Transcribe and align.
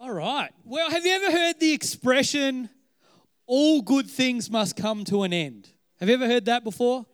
All 0.00 0.12
right. 0.12 0.50
Well, 0.64 0.92
have 0.92 1.04
you 1.04 1.12
ever 1.12 1.32
heard 1.32 1.58
the 1.58 1.72
expression, 1.72 2.70
all 3.48 3.82
good 3.82 4.08
things 4.08 4.48
must 4.48 4.76
come 4.76 5.02
to 5.06 5.24
an 5.24 5.32
end? 5.32 5.70
Have 5.98 6.08
you 6.08 6.14
ever 6.14 6.28
heard 6.28 6.44
that 6.44 6.62
before? 6.62 7.04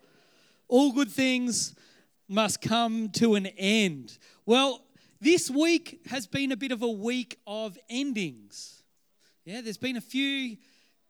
All 0.69 0.93
good 0.93 1.11
things 1.11 1.75
must 2.29 2.61
come 2.61 3.09
to 3.13 3.37
an 3.37 3.47
end. 3.47 4.19
Well, 4.45 4.85
this 5.19 5.51
week 5.51 6.03
has 6.09 6.27
been 6.27 6.53
a 6.53 6.59
bit 6.59 6.73
of 6.73 6.83
a 6.83 6.91
week 6.91 7.39
of 7.47 7.79
endings. 7.89 8.83
Yeah, 9.47 9.63
there's 9.63 9.79
been 9.79 9.97
a 9.97 10.03
few 10.03 10.59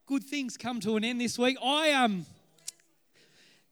good 0.07 0.23
things 0.23 0.57
come 0.57 0.79
to 0.79 0.95
an 0.95 1.03
end 1.03 1.21
this 1.21 1.37
week. 1.37 1.57
I 1.61 1.91
um 1.91 2.25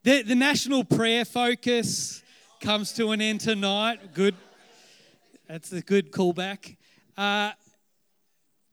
the, 0.03 0.23
the 0.23 0.35
national 0.35 0.83
prayer 0.83 1.23
focus 1.23 2.21
comes 2.59 2.91
to 2.93 3.11
an 3.11 3.21
end 3.21 3.39
tonight. 3.39 4.13
Good. 4.13 4.35
That's 5.47 5.71
a 5.71 5.81
good 5.81 6.11
callback. 6.11 6.75
Uh, 7.15 7.51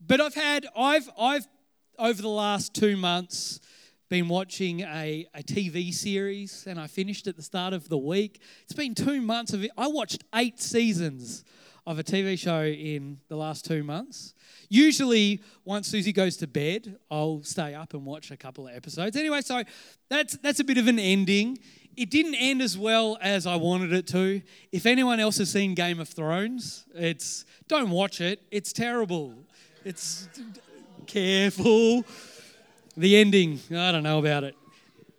but 0.05 0.19
I've 0.19 0.35
had, 0.35 0.67
I've, 0.75 1.09
I've, 1.17 1.47
over 1.97 2.21
the 2.21 2.29
last 2.29 2.73
two 2.73 2.97
months, 2.97 3.59
been 4.09 4.27
watching 4.27 4.81
a, 4.81 5.25
a 5.33 5.41
TV 5.41 5.93
series 5.93 6.65
and 6.67 6.77
I 6.77 6.87
finished 6.87 7.27
at 7.27 7.37
the 7.37 7.41
start 7.41 7.73
of 7.73 7.87
the 7.87 7.97
week. 7.97 8.41
It's 8.63 8.73
been 8.73 8.93
two 8.93 9.21
months 9.21 9.53
of 9.53 9.63
it. 9.63 9.71
I 9.77 9.87
watched 9.87 10.23
eight 10.35 10.59
seasons 10.59 11.45
of 11.87 11.97
a 11.97 12.03
TV 12.03 12.37
show 12.37 12.63
in 12.63 13.19
the 13.29 13.35
last 13.35 13.65
two 13.65 13.83
months. 13.83 14.33
Usually, 14.69 15.41
once 15.65 15.87
Susie 15.87 16.13
goes 16.13 16.37
to 16.37 16.47
bed, 16.47 16.97
I'll 17.09 17.41
stay 17.43 17.73
up 17.73 17.93
and 17.93 18.05
watch 18.05 18.31
a 18.31 18.37
couple 18.37 18.67
of 18.67 18.75
episodes. 18.75 19.15
Anyway, 19.15 19.41
so 19.41 19.63
that's 20.09 20.37
that's 20.37 20.59
a 20.59 20.63
bit 20.63 20.77
of 20.77 20.87
an 20.87 20.99
ending. 20.99 21.57
It 21.97 22.09
didn't 22.09 22.35
end 22.35 22.61
as 22.61 22.77
well 22.77 23.17
as 23.21 23.47
I 23.47 23.55
wanted 23.55 23.93
it 23.93 24.07
to. 24.07 24.41
If 24.71 24.85
anyone 24.85 25.19
else 25.19 25.37
has 25.39 25.51
seen 25.51 25.73
Game 25.73 25.99
of 25.99 26.07
Thrones, 26.09 26.85
it's 26.93 27.45
don't 27.67 27.89
watch 27.89 28.21
it. 28.21 28.41
It's 28.51 28.71
terrible. 28.73 29.45
It's 29.83 30.29
careful. 31.07 32.05
The 32.95 33.17
ending, 33.17 33.59
I 33.71 33.91
don't 33.91 34.03
know 34.03 34.19
about 34.19 34.43
it. 34.43 34.55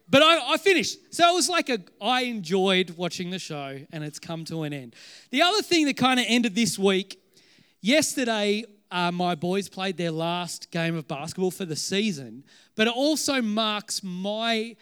But 0.09 0.23
I, 0.23 0.53
I, 0.53 0.57
finished. 0.59 0.99
So 1.11 1.29
it 1.29 1.35
was 1.35 1.49
like 1.49 1.71
a, 1.71 1.79
I 2.01 2.25
enjoyed 2.25 2.91
watching 2.91 3.31
the 3.31 3.39
show 3.39 3.79
and 3.93 4.05
it's 4.05 4.19
come 4.19 4.45
to 4.45 4.63
an 4.63 4.73
end. 4.73 4.95
The 5.31 5.43
other 5.43 5.63
thing 5.63 5.87
that 5.87 5.97
kind 5.97 6.21
of 6.21 6.27
ended 6.29 6.55
this 6.55 6.79
week, 6.79 7.19
yesterday, 7.81 8.65
uh, 8.91 9.11
my 9.11 9.35
boys 9.35 9.71
played 9.71 9.97
their 9.97 10.11
last 10.11 10.71
game 10.71 10.95
of 10.95 11.09
basketball 11.09 11.51
for 11.51 11.65
the 11.65 11.77
season, 11.77 12.45
but 12.77 12.87
it 12.87 12.93
also 12.95 13.41
marks 13.41 14.03
my, 14.05 14.77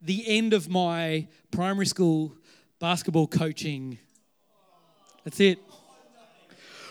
the 0.00 0.24
end 0.28 0.54
of 0.54 0.68
my 0.68 1.26
primary 1.50 1.86
school 1.86 2.32
basketball 2.78 3.26
coaching. 3.26 3.98
That's 5.24 5.40
it. 5.40 5.58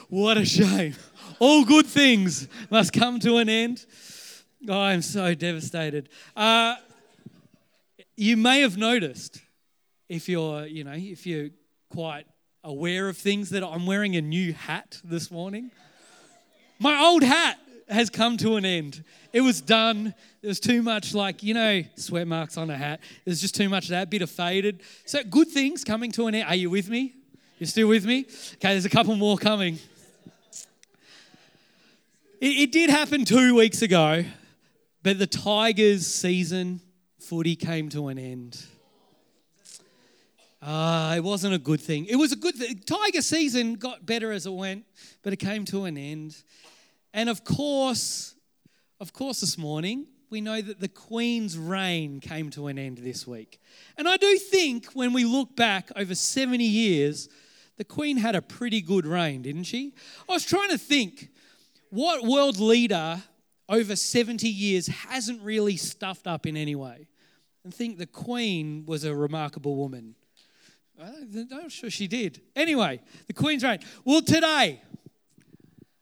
What 0.09 0.37
a 0.37 0.45
shame. 0.45 0.95
All 1.39 1.65
good 1.65 1.85
things 1.85 2.47
must 2.69 2.93
come 2.93 3.19
to 3.19 3.37
an 3.37 3.49
end. 3.49 3.85
Oh, 4.67 4.79
I'm 4.79 5.01
so 5.01 5.33
devastated. 5.33 6.09
Uh, 6.35 6.75
you 8.15 8.37
may 8.37 8.61
have 8.61 8.77
noticed 8.77 9.41
if 10.09 10.29
you're, 10.29 10.65
you 10.65 10.83
know, 10.83 10.93
if 10.95 11.25
you're 11.25 11.49
quite 11.89 12.25
aware 12.63 13.09
of 13.09 13.17
things 13.17 13.49
that 13.49 13.63
I'm 13.63 13.85
wearing 13.85 14.15
a 14.15 14.21
new 14.21 14.53
hat 14.53 15.01
this 15.03 15.29
morning. 15.29 15.71
My 16.79 16.99
old 16.99 17.23
hat 17.23 17.59
has 17.89 18.09
come 18.09 18.37
to 18.37 18.55
an 18.55 18.63
end. 18.63 19.03
It 19.33 19.41
was 19.41 19.59
done. 19.59 20.13
There 20.41 20.47
was 20.47 20.59
too 20.59 20.81
much, 20.81 21.13
like, 21.13 21.43
you 21.43 21.53
know, 21.53 21.83
sweat 21.95 22.27
marks 22.27 22.57
on 22.57 22.69
a 22.69 22.77
hat. 22.77 23.01
There's 23.25 23.41
just 23.41 23.55
too 23.55 23.67
much 23.67 23.85
of 23.85 23.89
that, 23.89 24.09
bit 24.09 24.21
of 24.21 24.29
faded. 24.29 24.81
So, 25.05 25.23
good 25.23 25.49
things 25.49 25.83
coming 25.83 26.11
to 26.13 26.27
an 26.27 26.35
end. 26.35 26.47
Are 26.47 26.55
you 26.55 26.69
with 26.69 26.89
me? 26.89 27.15
You're 27.59 27.67
still 27.67 27.87
with 27.89 28.05
me? 28.05 28.25
Okay, 28.55 28.69
there's 28.69 28.85
a 28.85 28.89
couple 28.89 29.15
more 29.15 29.37
coming. 29.37 29.77
It, 32.43 32.57
it 32.57 32.71
did 32.73 32.89
happen 32.89 33.23
two 33.23 33.55
weeks 33.55 33.81
ago, 33.81 34.25
but 35.01 35.17
the 35.17 35.25
Tigers 35.25 36.05
season 36.05 36.81
footy 37.17 37.55
came 37.55 37.87
to 37.87 38.09
an 38.09 38.19
end. 38.19 38.61
Uh, 40.61 41.13
it 41.15 41.23
wasn't 41.23 41.53
a 41.53 41.57
good 41.57 41.79
thing. 41.79 42.05
It 42.05 42.17
was 42.17 42.33
a 42.33 42.35
good 42.35 42.55
thing. 42.55 42.81
Tiger 42.85 43.21
season 43.21 43.75
got 43.75 44.05
better 44.05 44.33
as 44.33 44.45
it 44.45 44.51
went, 44.51 44.83
but 45.21 45.31
it 45.31 45.37
came 45.37 45.63
to 45.63 45.85
an 45.85 45.97
end. 45.97 46.35
And 47.13 47.29
of 47.29 47.45
course, 47.45 48.35
of 48.99 49.13
course, 49.13 49.39
this 49.39 49.57
morning, 49.57 50.07
we 50.29 50.41
know 50.41 50.59
that 50.61 50.81
the 50.81 50.89
Queen's 50.89 51.57
reign 51.57 52.19
came 52.19 52.49
to 52.49 52.67
an 52.67 52.77
end 52.77 52.97
this 52.97 53.25
week. 53.25 53.61
And 53.97 54.05
I 54.05 54.17
do 54.17 54.37
think 54.37 54.87
when 54.87 55.13
we 55.13 55.23
look 55.23 55.55
back 55.55 55.93
over 55.95 56.13
70 56.13 56.61
years, 56.61 57.29
the 57.77 57.85
Queen 57.85 58.17
had 58.17 58.35
a 58.35 58.41
pretty 58.41 58.81
good 58.81 59.05
reign, 59.05 59.43
didn't 59.43 59.63
she? 59.63 59.93
I 60.27 60.33
was 60.33 60.43
trying 60.43 60.71
to 60.71 60.77
think 60.77 61.29
what 61.93 62.23
world 62.23 62.59
leader 62.59 63.21
over 63.69 63.95
70 63.95 64.47
years 64.47 64.87
hasn't 64.87 65.41
really 65.41 65.77
stuffed 65.77 66.27
up 66.27 66.45
in 66.45 66.57
any 66.57 66.75
way? 66.75 67.07
and 67.63 67.73
think 67.73 67.97
the 67.97 68.05
Queen 68.05 68.83
was 68.85 69.03
a 69.03 69.15
remarkable 69.15 69.75
woman. 69.75 70.15
Uh, 70.99 71.05
I'm 71.05 71.47
not 71.49 71.71
sure 71.71 71.89
she 71.89 72.07
did. 72.07 72.41
Anyway, 72.55 72.99
the 73.27 73.33
Queen's 73.33 73.63
reign. 73.63 73.79
Well, 74.03 74.21
today, 74.21 74.81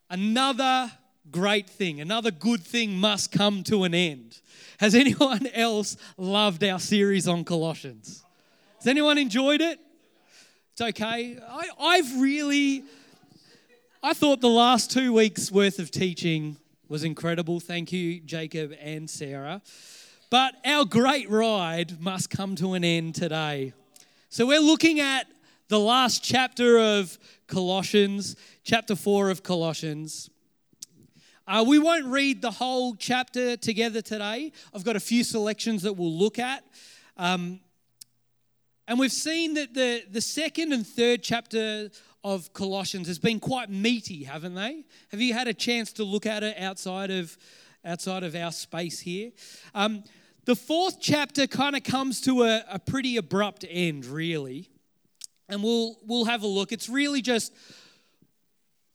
another 0.10 0.92
great 1.30 1.70
thing, 1.70 2.02
another 2.02 2.32
good 2.32 2.62
thing 2.62 2.98
must 2.98 3.32
come 3.32 3.64
to 3.64 3.84
an 3.84 3.94
end. 3.94 4.42
Has 4.80 4.96
anyone 4.96 5.48
else 5.54 5.98
loved 6.18 6.64
our 6.64 6.80
series 6.80 7.28
on 7.28 7.44
Colossians? 7.44 8.24
Has 8.78 8.88
anyone 8.88 9.18
enjoyed 9.18 9.62
it? 9.62 9.80
It's 10.74 10.82
okay. 10.82 11.38
I, 11.48 11.70
I've 11.80 12.20
really, 12.20 12.84
I 14.04 14.16
thought 14.16 14.42
the 14.42 14.50
last 14.50 14.90
two 14.90 15.14
weeks 15.14 15.52
worth 15.52 15.78
of 15.78 15.92
teaching 15.92 16.58
was 16.90 17.04
incredible. 17.04 17.60
Thank 17.60 17.92
you, 17.92 18.20
Jacob 18.20 18.74
and 18.82 19.08
Sarah. 19.08 19.62
But 20.32 20.56
our 20.66 20.86
great 20.86 21.30
ride 21.30 22.02
must 22.02 22.32
come 22.32 22.56
to 22.56 22.74
an 22.74 22.84
end 22.84 23.14
today. 23.14 23.74
So 24.30 24.48
we're 24.48 24.60
looking 24.60 25.00
at 25.00 25.28
the 25.68 25.78
last 25.78 26.24
chapter 26.24 26.80
of 26.80 27.20
Colossians, 27.46 28.36
chapter 28.64 28.96
4 28.96 29.30
of 29.30 29.44
Colossians. 29.44 30.32
Uh, 31.48 31.64
we 31.68 31.78
won't 31.78 32.08
read 32.08 32.42
the 32.42 32.50
whole 32.50 32.96
chapter 32.96 33.56
together 33.56 34.02
today. 34.02 34.52
I've 34.74 34.84
got 34.84 34.96
a 34.96 35.00
few 35.00 35.24
selections 35.24 35.84
that 35.84 35.94
we'll 35.94 36.18
look 36.18 36.40
at. 36.40 36.64
Um, 37.18 37.60
and 38.88 38.98
we've 38.98 39.12
seen 39.12 39.54
that 39.54 39.76
the, 39.76 40.04
the 40.10 40.22
second 40.22 40.74
and 40.74 40.88
third 40.88 41.22
chapter 41.22 41.92
of 42.24 42.54
Colossians 42.54 43.08
has 43.08 43.20
been 43.20 43.40
quite 43.40 43.70
meaty, 43.70 44.24
haven't 44.24 44.56
they? 44.56 44.86
Have 45.10 45.22
you 45.22 45.34
had 45.34 45.48
a 45.48 45.54
chance 45.54 45.92
to 45.94 46.04
look 46.04 46.26
at 46.26 46.44
it 46.44 46.58
outside 46.60 47.10
of, 47.10 47.38
outside 47.84 48.24
of 48.24 48.36
our 48.36 48.52
space 48.52 49.00
here? 49.00 49.32
Um, 49.74 50.04
the 50.46 50.56
fourth 50.56 51.00
chapter 51.00 51.48
kind 51.48 51.76
of 51.76 51.84
comes 51.84 52.22
to 52.22 52.44
a, 52.44 52.64
a 52.70 52.80
pretty 52.80 53.18
abrupt 53.18 53.66
end, 53.70 54.06
really. 54.06 54.70
And 55.50 55.64
we'll, 55.64 55.98
we'll 56.06 56.26
have 56.26 56.44
a 56.44 56.48
look. 56.48 56.72
It's 56.72 56.90
really 56.90 57.22
just, 57.22 57.54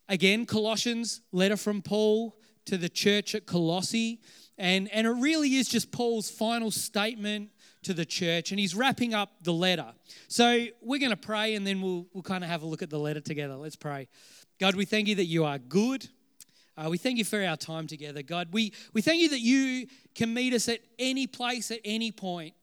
again, 0.09 0.47
Colossians, 0.47 1.21
letter 1.33 1.57
from 1.57 1.83
Paul 1.83 2.37
to 2.67 2.77
the 2.77 2.89
church 2.89 3.35
at 3.35 3.47
Colossae. 3.47 4.21
And, 4.59 4.91
and 4.93 5.07
it 5.07 5.11
really 5.11 5.57
is 5.57 5.69
just 5.69 5.93
Paul's 5.93 6.31
final 6.31 6.71
statement 6.71 7.51
to 7.87 7.95
the 7.95 8.05
church, 8.05 8.51
and 8.51 8.61
he's 8.61 8.75
wrapping 8.75 9.15
up 9.15 9.31
the 9.43 9.53
letter. 9.53 9.87
So 10.29 10.67
we're 10.83 10.99
going 10.99 11.11
to 11.11 11.17
pray, 11.17 11.55
and 11.55 11.67
then 11.67 11.81
we'll, 11.81 12.07
we'll 12.13 12.23
kind 12.23 12.43
of 12.43 12.51
have 12.51 12.63
a 12.63 12.67
look 12.67 12.83
at 12.83 12.91
the 12.91 12.99
letter 12.99 13.21
together. 13.21 13.55
Let's 13.55 13.77
pray. 13.77 14.09
God, 14.61 14.75
we 14.75 14.85
thank 14.85 15.09
you 15.09 15.15
that 15.15 15.27
you 15.27 15.45
are 15.45 15.59
good. 15.59 16.09
Uh, 16.77 16.89
we 16.91 16.99
thank 16.99 17.17
you 17.17 17.25
for 17.25 17.43
our 17.43 17.57
time 17.57 17.87
together, 17.87 18.23
God. 18.23 18.49
We, 18.51 18.73
we 18.93 19.03
thank 19.03 19.23
you 19.23 19.29
that 19.31 19.41
you 19.41 19.87
can 20.15 20.35
meet 20.35 20.53
us 20.53 20.69
at 20.69 20.81
any 20.99 21.27
place, 21.27 21.71
at 21.71 21.81
any 21.85 22.13
point. 22.13 22.55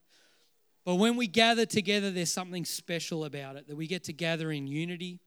But 0.86 0.96
when 0.96 1.16
we 1.16 1.26
gather 1.26 1.66
together, 1.66 2.12
there's 2.12 2.32
something 2.32 2.66
special 2.66 3.24
about 3.24 3.56
it, 3.56 3.68
that 3.70 3.78
we 3.78 3.88
get 3.88 4.04
to 4.06 4.14
gather 4.14 4.52
in 4.52 4.68
unity. 4.68 5.20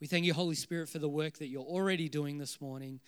We 0.00 0.06
thank 0.06 0.24
you, 0.24 0.32
Holy 0.32 0.54
Spirit, 0.54 0.88
for 0.88 1.00
the 1.00 1.08
work 1.08 1.38
that 1.38 1.48
you're 1.48 1.62
already 1.62 2.08
doing 2.08 2.38
this 2.38 2.60
morning. 2.60 3.00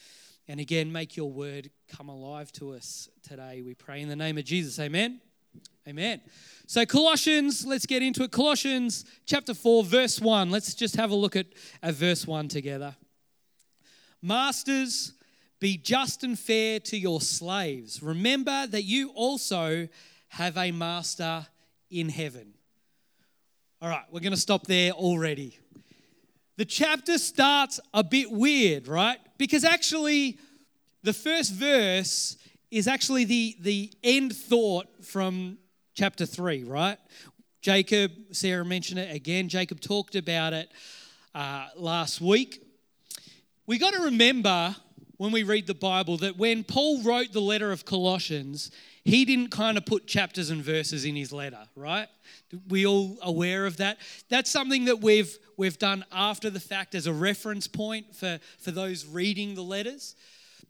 And 0.48 0.58
again, 0.58 0.90
make 0.90 1.17
your 1.17 1.31
word 1.31 1.70
come 1.88 2.08
alive 2.08 2.50
to 2.55 2.75
us 2.75 3.08
today. 3.22 3.62
We 3.62 3.75
pray 3.75 4.02
in 4.02 4.08
the 4.08 4.17
name 4.17 4.37
of 4.37 4.44
Jesus. 4.44 4.78
Amen. 4.81 5.21
Amen. 5.88 6.20
So, 6.67 6.87
Colossians, 6.87 7.67
let's 7.67 7.87
get 7.87 8.02
into 8.02 8.23
it. 8.23 8.31
Colossians 8.31 9.05
chapter 9.26 9.52
4, 9.52 9.82
verse 9.82 10.20
1. 10.20 10.49
Let's 10.49 10.75
just 10.75 10.94
have 10.94 11.11
a 11.11 11.14
look 11.14 11.34
at, 11.34 11.46
at 11.82 11.94
verse 11.94 12.25
1 12.25 12.46
together. 12.46 12.94
Masters, 14.23 15.14
be 15.58 15.76
just 15.76 16.23
and 16.23 16.38
fair 16.38 16.79
to 16.81 16.96
your 16.96 17.20
slaves. 17.20 18.00
Remember 18.00 18.67
that 18.69 18.84
you 18.84 19.11
also 19.11 19.88
have 20.29 20.56
a 20.56 20.70
master 20.70 21.46
in 21.90 22.08
heaven. 22.08 22.55
All 23.81 23.88
right, 23.88 24.05
we're 24.12 24.20
going 24.20 24.32
to 24.32 24.38
stop 24.38 24.69
there 24.69 24.93
already. 24.93 25.58
The 26.58 26.64
chapter 26.64 27.19
starts 27.19 27.81
a 27.93 28.05
bit 28.05 28.31
weird, 28.31 28.87
right? 28.87 29.19
Because 29.37 29.64
actually, 29.64 30.38
the 31.02 31.12
first 31.12 31.52
verse 31.52 32.37
is 32.70 32.87
actually 32.87 33.25
the, 33.25 33.56
the 33.61 33.93
end 34.05 34.37
thought 34.37 34.87
from 35.05 35.58
chapter 35.94 36.27
3, 36.27 36.65
right? 36.65 36.99
Jacob, 37.61 38.12
Sarah 38.33 38.65
mentioned 38.65 38.99
it 38.99 39.15
again. 39.15 39.49
Jacob 39.49 39.81
talked 39.81 40.17
about 40.17 40.53
it 40.53 40.71
uh, 41.35 41.69
last 41.77 42.21
week. 42.21 42.62
We 43.67 43.79
got 43.79 43.94
to 43.94 44.03
remember 44.03 44.75
when 45.17 45.31
we 45.31 45.44
read 45.44 45.69
the 45.69 45.75
Bible 45.75 46.17
that 46.19 46.37
when 46.37 46.65
Paul 46.65 47.03
wrote 47.03 47.33
the 47.33 47.41
letter 47.41 47.71
of 47.71 47.85
Colossians, 47.85 48.73
he 49.05 49.25
didn't 49.25 49.50
kind 49.50 49.79
of 49.79 49.87
put 49.87 50.06
chapters 50.06 50.50
and 50.50 50.62
verses 50.62 51.05
in 51.05 51.15
his 51.15 51.33
letter, 51.33 51.61
right? 51.77 52.09
We 52.69 52.87
all 52.87 53.19
aware 53.23 53.67
of 53.67 53.77
that. 53.77 53.99
That's 54.29 54.50
something 54.50 54.87
that 54.87 55.00
we've 55.00 55.39
we've 55.56 55.79
done 55.79 56.05
after 56.11 56.50
the 56.50 56.61
fact 56.61 56.94
as 56.94 57.06
a 57.06 57.12
reference 57.12 57.69
point 57.69 58.17
for, 58.17 58.41
for 58.59 58.73
those 58.73 59.06
reading 59.06 59.55
the 59.55 59.62
letters. 59.62 60.17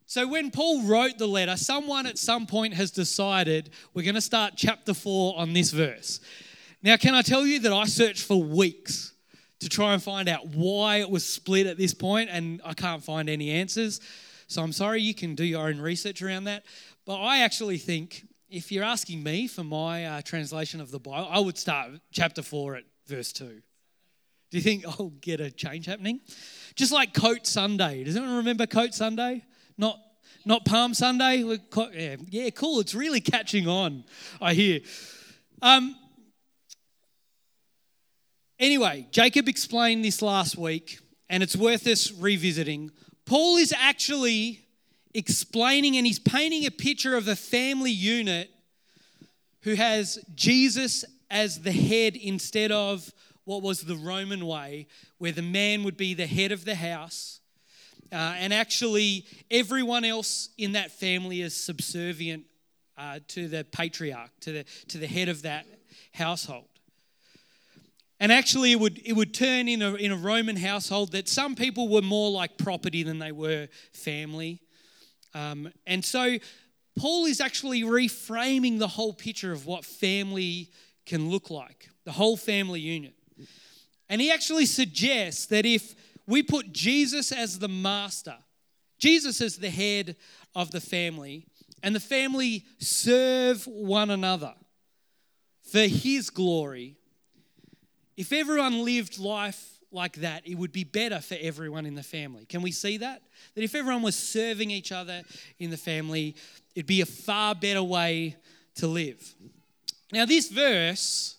So 0.07 0.27
when 0.27 0.51
Paul 0.51 0.83
wrote 0.83 1.19
the 1.19 1.27
letter, 1.27 1.57
someone 1.57 2.07
at 2.07 2.19
some 2.19 2.47
point 2.47 2.75
has 2.75 2.91
decided 2.91 3.71
we're 3.95 4.03
going 4.03 4.15
to 4.15 4.21
start 4.21 4.55
chapter 4.57 4.95
4 4.95 5.39
on 5.39 5.53
this 5.53 5.71
verse. 5.71 6.21
Now, 6.83 6.97
can 6.97 7.15
I 7.15 7.23
tell 7.23 7.47
you 7.47 7.61
that 7.61 7.73
I 7.73 7.85
searched 7.85 8.25
for 8.25 8.43
weeks 8.43 9.13
to 9.63 9.69
try 9.69 9.93
and 9.93 10.03
find 10.03 10.29
out 10.29 10.49
why 10.49 10.97
it 10.97 11.09
was 11.09 11.25
split 11.25 11.69
at 11.69 11.79
this 11.79 11.95
point, 11.95 12.29
and 12.33 12.61
I 12.65 12.75
can't 12.75 13.03
find 13.03 13.31
any 13.31 13.51
answers. 13.51 14.01
So 14.49 14.61
I'm 14.61 14.73
sorry, 14.73 15.01
you 15.01 15.15
can 15.15 15.37
do 15.37 15.45
your 15.45 15.69
own 15.69 15.81
research 15.81 16.21
around 16.21 16.45
that. 16.45 16.65
But 17.07 17.21
I 17.21 17.43
actually 17.43 17.79
think 17.79 18.27
if 18.51 18.73
you're 18.73 18.85
asking 18.85 19.23
me 19.23 19.47
for 19.47 19.63
my 19.63 20.05
uh, 20.05 20.23
translation 20.23 20.81
of 20.81 20.91
the 20.91 20.99
Bible, 20.99 21.29
I 21.31 21.39
would 21.39 21.57
start 21.57 21.93
chapter 22.11 22.43
4 22.43 22.77
at 22.77 22.85
verse 23.07 23.33
2. 23.33 23.45
Do 23.45 24.59
you 24.59 24.61
think 24.61 24.85
I'll 24.85 25.13
get 25.21 25.41
a 25.41 25.51
change 25.51 25.87
happening? 25.87 26.21
Just 26.75 26.91
like 26.91 27.15
Coat 27.15 27.47
Sunday. 27.47 28.03
Does 28.03 28.17
anyone 28.17 28.39
remember 28.39 28.67
Coat 28.67 28.95
Sunday? 28.95 29.45
Not 29.77 29.99
not 30.45 30.65
Palm 30.65 30.95
Sunday. 30.95 31.45
Yeah, 31.95 32.17
yeah, 32.29 32.51
cool. 32.51 32.81
It's 32.81 32.95
really 32.95 33.21
catching 33.21 33.69
on. 33.69 34.05
I 34.41 34.55
hear. 34.55 34.81
Um, 35.61 35.97
anyway, 38.59 39.07
Jacob 39.13 39.49
explained 39.49 40.05
this 40.05 40.21
last 40.21 40.57
week, 40.57 40.99
and 41.31 41.43
it's 41.43 41.55
worth 41.55 41.87
us 41.87 42.11
revisiting. 42.11 42.91
Paul 43.25 43.57
is 43.57 43.73
actually 43.73 44.67
explaining 45.15 45.97
and 45.97 46.07
he's 46.07 46.19
painting 46.19 46.67
a 46.67 46.71
picture 46.71 47.17
of 47.17 47.29
a 47.29 47.37
family 47.37 47.91
unit 47.91 48.51
who 49.61 49.75
has 49.75 50.19
Jesus 50.35 51.05
as 51.31 51.63
the 51.63 51.73
head 51.73 52.17
instead 52.17 52.73
of 52.73 53.13
what 53.45 53.63
was 53.63 53.83
the 53.83 53.97
Roman 53.97 54.47
way, 54.47 54.87
where 55.19 55.33
the 55.33 55.43
man 55.43 55.83
would 55.85 55.97
be 55.97 56.15
the 56.15 56.27
head 56.27 56.53
of 56.53 56.65
the 56.65 56.75
house. 56.75 57.41
Uh, 58.13 58.35
and 58.37 58.53
actually, 58.53 59.25
everyone 59.51 60.05
else 60.05 60.51
in 60.59 60.73
that 60.73 60.91
family 60.91 61.41
is 61.41 61.57
subservient 61.57 62.45
uh, 62.99 63.21
to 63.27 63.49
the 63.49 63.65
patriarch, 63.65 64.31
to 64.41 64.53
the, 64.53 64.65
to 64.89 64.99
the 64.99 65.07
head 65.07 65.31
of 65.31 65.43
that 65.43 65.65
household. 66.13 66.69
And 68.21 68.31
actually, 68.31 68.71
it 68.71 68.79
would, 68.79 69.01
it 69.05 69.15
would 69.15 69.33
turn 69.33 69.67
in 69.67 69.81
a, 69.81 69.95
in 69.95 70.13
a 70.13 70.17
Roman 70.17 70.57
household 70.57 71.13
that 71.13 71.27
some 71.27 71.55
people 71.55 71.89
were 71.89 72.03
more 72.03 72.31
like 72.31 72.59
property 72.59 73.03
than 73.03 73.19
they 73.19 73.33
were 73.33 73.69
family. 73.95 74.61
Um, 75.35 75.73
and 75.87 76.05
so 76.05 76.37
Paul 76.99 77.25
is 77.25 77.41
actually 77.41 77.83
reframing 77.83 78.79
the 78.79 78.89
whole 78.89 79.15
picture 79.15 79.53
of 79.53 79.65
what 79.65 79.87
family 79.87 80.71
can 81.07 81.31
look 81.31 81.51
like, 81.51 81.89
the 82.05 82.13
whole 82.13 82.37
family 82.37 82.81
unit. 82.81 83.15
And 84.11 84.21
he 84.21 84.31
actually 84.31 84.67
suggests 84.67 85.47
that 85.47 85.65
if 85.65 85.95
we 86.27 86.43
put 86.43 86.73
Jesus 86.73 87.33
as 87.33 87.59
the 87.59 87.69
master, 87.69 88.37
Jesus 88.99 89.41
as 89.41 89.57
the 89.57 89.71
head 89.71 90.17
of 90.55 90.71
the 90.71 90.81
family, 90.81 91.47
and 91.83 91.95
the 91.95 92.01
family 92.01 92.65
serve 92.79 93.67
one 93.67 94.11
another 94.11 94.55
for 95.73 95.81
his 95.81 96.31
glory, 96.31 96.97
if 98.17 98.33
everyone 98.33 98.85
lived 98.85 99.19
life 99.19 99.79
like 99.91 100.17
that, 100.17 100.47
it 100.47 100.55
would 100.57 100.73
be 100.73 100.85
better 100.85 101.21
for 101.21 101.37
everyone 101.41 101.87
in 101.87 101.95
the 101.95 102.03
family. 102.03 102.45
Can 102.47 102.63
we 102.63 102.73
see 102.73 102.99
that? 102.99 103.23
That 103.55 103.65
if 103.65 103.75
everyone 103.75 104.03
was 104.03 104.17
serving 104.17 104.71
each 104.71 104.93
other 104.93 105.23
in 105.59 105.71
the 105.71 105.77
family, 105.77 106.37
it'd 106.75 106.87
be 106.87 107.01
a 107.01 107.07
far 107.07 107.55
better 107.55 107.83
way 107.83 108.37
to 108.77 108.87
live. 108.87 109.35
Now, 110.13 110.27
this 110.27 110.49
verse 110.49 111.37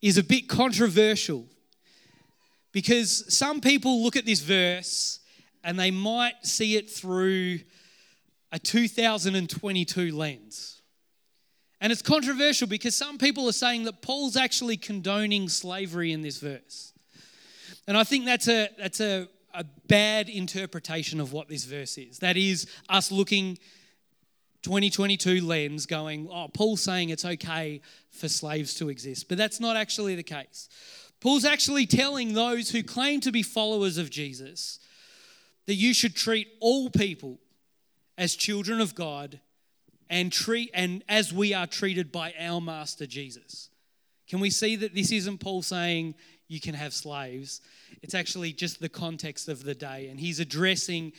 is 0.00 0.18
a 0.18 0.24
bit 0.24 0.48
controversial 0.48 1.46
because 2.74 3.32
some 3.32 3.60
people 3.60 4.02
look 4.02 4.16
at 4.16 4.26
this 4.26 4.40
verse 4.40 5.20
and 5.62 5.78
they 5.78 5.92
might 5.92 6.44
see 6.44 6.76
it 6.76 6.90
through 6.90 7.60
a 8.50 8.58
2022 8.58 10.14
lens. 10.14 10.82
And 11.80 11.92
it's 11.92 12.02
controversial 12.02 12.66
because 12.66 12.96
some 12.96 13.16
people 13.16 13.48
are 13.48 13.52
saying 13.52 13.84
that 13.84 14.02
Paul's 14.02 14.36
actually 14.36 14.76
condoning 14.76 15.48
slavery 15.48 16.10
in 16.10 16.22
this 16.22 16.38
verse. 16.38 16.92
And 17.86 17.96
I 17.96 18.02
think 18.02 18.24
that's 18.24 18.48
a, 18.48 18.68
that's 18.76 19.00
a, 19.00 19.28
a 19.54 19.64
bad 19.86 20.28
interpretation 20.28 21.20
of 21.20 21.32
what 21.32 21.48
this 21.48 21.64
verse 21.66 21.96
is. 21.96 22.18
That 22.18 22.36
is 22.36 22.66
us 22.88 23.12
looking 23.12 23.56
2022 24.62 25.46
lens 25.46 25.86
going, 25.86 26.28
oh, 26.32 26.48
Paul's 26.48 26.82
saying 26.82 27.10
it's 27.10 27.24
okay 27.24 27.82
for 28.10 28.28
slaves 28.28 28.74
to 28.76 28.88
exist. 28.88 29.28
But 29.28 29.38
that's 29.38 29.60
not 29.60 29.76
actually 29.76 30.16
the 30.16 30.22
case. 30.24 30.68
Paul's 31.24 31.46
actually 31.46 31.86
telling 31.86 32.34
those 32.34 32.68
who 32.68 32.82
claim 32.82 33.20
to 33.22 33.32
be 33.32 33.42
followers 33.42 33.96
of 33.96 34.10
Jesus 34.10 34.78
that 35.66 35.74
you 35.74 35.94
should 35.94 36.14
treat 36.14 36.46
all 36.60 36.90
people 36.90 37.38
as 38.18 38.36
children 38.36 38.78
of 38.78 38.94
God 38.94 39.40
and 40.10 40.30
treat 40.30 40.70
and 40.74 41.02
as 41.08 41.32
we 41.32 41.54
are 41.54 41.66
treated 41.66 42.12
by 42.12 42.34
our 42.38 42.60
master 42.60 43.06
Jesus. 43.06 43.70
Can 44.28 44.38
we 44.38 44.50
see 44.50 44.76
that 44.76 44.94
this 44.94 45.10
isn't 45.10 45.38
Paul 45.38 45.62
saying 45.62 46.14
you 46.46 46.60
can 46.60 46.74
have 46.74 46.92
slaves. 46.92 47.62
It's 48.02 48.14
actually 48.14 48.52
just 48.52 48.78
the 48.80 48.90
context 48.90 49.48
of 49.48 49.64
the 49.64 49.74
day. 49.74 50.08
And 50.10 50.20
he's 50.20 50.40
addressing 50.40 51.12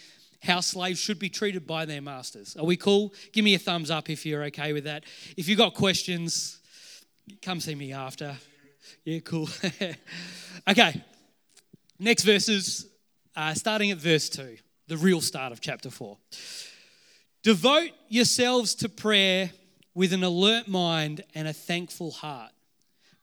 how 0.44 0.60
slaves 0.60 1.00
should 1.00 1.18
be 1.18 1.30
treated 1.30 1.66
by 1.66 1.86
their 1.86 2.02
masters. 2.02 2.56
Are 2.58 2.66
we 2.66 2.78
cool? 2.78 3.12
Give 3.32 3.44
me 3.44 3.56
a 3.56 3.60
thumbs 3.60 3.90
up 3.90 4.10
if 4.10 4.24
you're 4.24 4.44
okay 4.44 4.72
with 4.72 4.84
that. 4.84 5.04
If 5.36 5.48
you've 5.48 5.58
got 5.58 5.74
questions, 5.74 6.60
come 7.42 7.60
see 7.60 7.74
me 7.74 7.92
after. 7.92 8.38
Yeah, 9.04 9.20
cool. 9.20 9.50
okay, 10.68 11.04
next 12.00 12.24
verses, 12.24 12.88
uh, 13.36 13.54
starting 13.54 13.92
at 13.92 13.98
verse 13.98 14.30
2, 14.30 14.58
the 14.88 14.98
real 14.98 15.22
start 15.22 15.52
of 15.52 15.62
chapter 15.62 15.90
4. 15.90 16.18
Devote 17.44 17.92
yourselves 18.10 18.74
to 18.76 18.90
prayer 18.90 19.52
with 19.94 20.14
an 20.14 20.24
alert 20.24 20.68
mind 20.68 21.24
and 21.34 21.48
a 21.48 21.54
thankful 21.54 22.12
heart. 22.12 22.52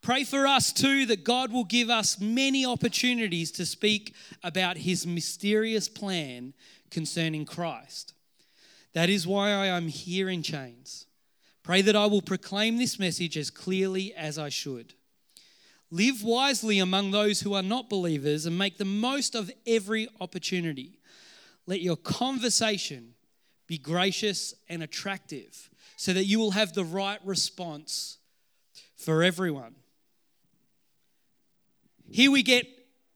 Pray 0.00 0.24
for 0.24 0.46
us 0.46 0.72
too 0.72 1.06
that 1.06 1.22
God 1.22 1.52
will 1.52 1.64
give 1.64 1.88
us 1.88 2.20
many 2.20 2.66
opportunities 2.66 3.52
to 3.52 3.64
speak 3.64 4.14
about 4.42 4.78
his 4.78 5.06
mysterious 5.06 5.88
plan 5.88 6.54
concerning 6.90 7.44
Christ. 7.44 8.14
That 8.94 9.08
is 9.08 9.26
why 9.26 9.50
I 9.50 9.66
am 9.66 9.88
here 9.88 10.28
in 10.28 10.42
chains. 10.42 11.06
Pray 11.62 11.82
that 11.82 11.94
I 11.94 12.06
will 12.06 12.22
proclaim 12.22 12.76
this 12.78 12.98
message 12.98 13.38
as 13.38 13.50
clearly 13.50 14.12
as 14.14 14.38
I 14.38 14.48
should. 14.48 14.94
Live 15.92 16.24
wisely 16.24 16.78
among 16.78 17.10
those 17.10 17.42
who 17.42 17.52
are 17.52 17.62
not 17.62 17.90
believers 17.90 18.46
and 18.46 18.56
make 18.56 18.78
the 18.78 18.84
most 18.86 19.34
of 19.34 19.50
every 19.66 20.08
opportunity. 20.22 20.98
Let 21.66 21.82
your 21.82 21.96
conversation 21.96 23.12
be 23.66 23.76
gracious 23.76 24.54
and 24.70 24.82
attractive 24.82 25.68
so 25.96 26.14
that 26.14 26.24
you 26.24 26.38
will 26.38 26.52
have 26.52 26.72
the 26.72 26.82
right 26.82 27.20
response 27.26 28.16
for 28.96 29.22
everyone. 29.22 29.74
Here 32.10 32.30
we 32.30 32.42
get 32.42 32.66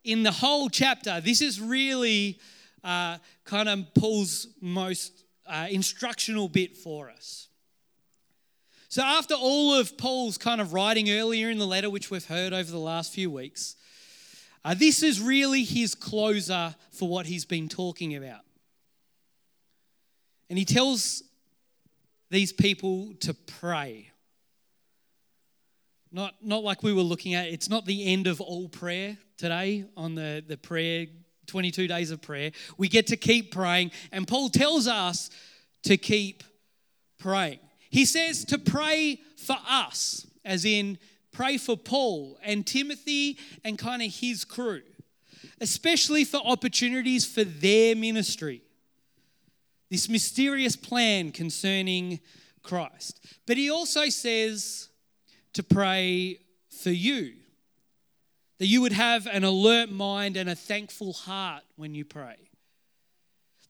in 0.05 0.23
the 0.23 0.31
whole 0.31 0.69
chapter, 0.69 1.19
this 1.23 1.41
is 1.41 1.59
really 1.59 2.39
uh, 2.85 3.17
kind 3.45 3.71
of 3.71 3.95
Paul's 3.95 4.49
most 4.61 5.25
uh, 5.47 5.67
instructional 5.71 6.51
bit 6.51 6.77
for 6.77 7.09
us. 7.09 7.49
So, 8.89 9.03
after 9.03 9.35
all 9.35 9.75
of 9.75 9.99
Paul's 9.99 10.39
kind 10.39 10.61
of 10.61 10.73
writing 10.73 11.11
earlier 11.11 11.51
in 11.51 11.59
the 11.59 11.67
letter, 11.67 11.91
which 11.91 12.11
we've 12.11 12.25
heard 12.25 12.53
over 12.53 12.71
the 12.71 12.79
last 12.79 13.13
few 13.13 13.31
weeks, 13.31 13.77
uh, 14.65 14.75
this 14.75 15.03
is 15.03 15.21
really 15.21 15.65
his 15.65 15.95
closer 15.95 16.75
for 16.93 17.09
what 17.09 17.27
he's 17.27 17.45
been 17.45 17.69
talking 17.69 18.15
about. 18.15 18.41
And 20.49 20.59
he 20.59 20.65
tells 20.65 21.23
these 22.31 22.53
people 22.53 23.13
to 23.21 23.35
pray. 23.35 24.11
Not, 26.13 26.35
not 26.41 26.63
like 26.63 26.83
we 26.83 26.93
were 26.93 27.03
looking 27.03 27.35
at, 27.35 27.49
it's 27.49 27.69
not 27.69 27.85
the 27.85 28.13
end 28.13 28.27
of 28.27 28.41
all 28.41 28.69
prayer 28.69 29.19
today 29.37 29.85
on 29.97 30.15
the, 30.15 30.43
the 30.47 30.57
prayer, 30.57 31.07
22 31.47 31.89
days 31.89 32.11
of 32.11 32.23
prayer. 32.23 32.53
We 32.79 32.89
get 32.89 33.09
to 33.09 33.17
keep 33.17 33.53
praying, 33.53 33.91
and 34.13 34.27
Paul 34.27 34.49
tells 34.49 34.87
us 34.87 35.31
to 35.83 35.97
keep 35.97 36.45
praying. 37.19 37.59
He 37.91 38.05
says 38.05 38.45
to 38.47 38.59
pray 38.59 39.21
for 39.37 39.57
us, 39.69 40.27
as 40.45 40.65
in 40.65 40.99
pray 41.33 41.59
for 41.59 41.77
Paul 41.77 42.39
and 42.43 42.67
Timothy 42.67 43.39
and 43.65 43.79
kind 43.79 44.03
of 44.03 44.15
his 44.15 44.45
crew, 44.45 44.83
especially 45.61 46.25
for 46.25 46.39
opportunities 46.39 47.25
for 47.27 47.45
their 47.45 47.95
ministry. 47.95 48.63
This 49.91 50.09
mysterious 50.09 50.77
plan 50.77 51.31
concerning 51.31 52.21
Christ. 52.63 53.25
But 53.47 53.57
he 53.57 53.71
also 53.71 54.09
says, 54.09 54.89
to 55.53 55.63
pray 55.63 56.41
for 56.83 56.91
you. 56.91 57.33
That 58.59 58.67
you 58.67 58.81
would 58.83 58.93
have 58.93 59.27
an 59.27 59.45
alert 59.45 59.91
mind 59.91 60.37
and 60.37 60.51
a 60.51 60.55
thankful 60.55 61.13
heart 61.13 61.63
when 61.77 61.95
you 61.95 62.05
pray. 62.05 62.37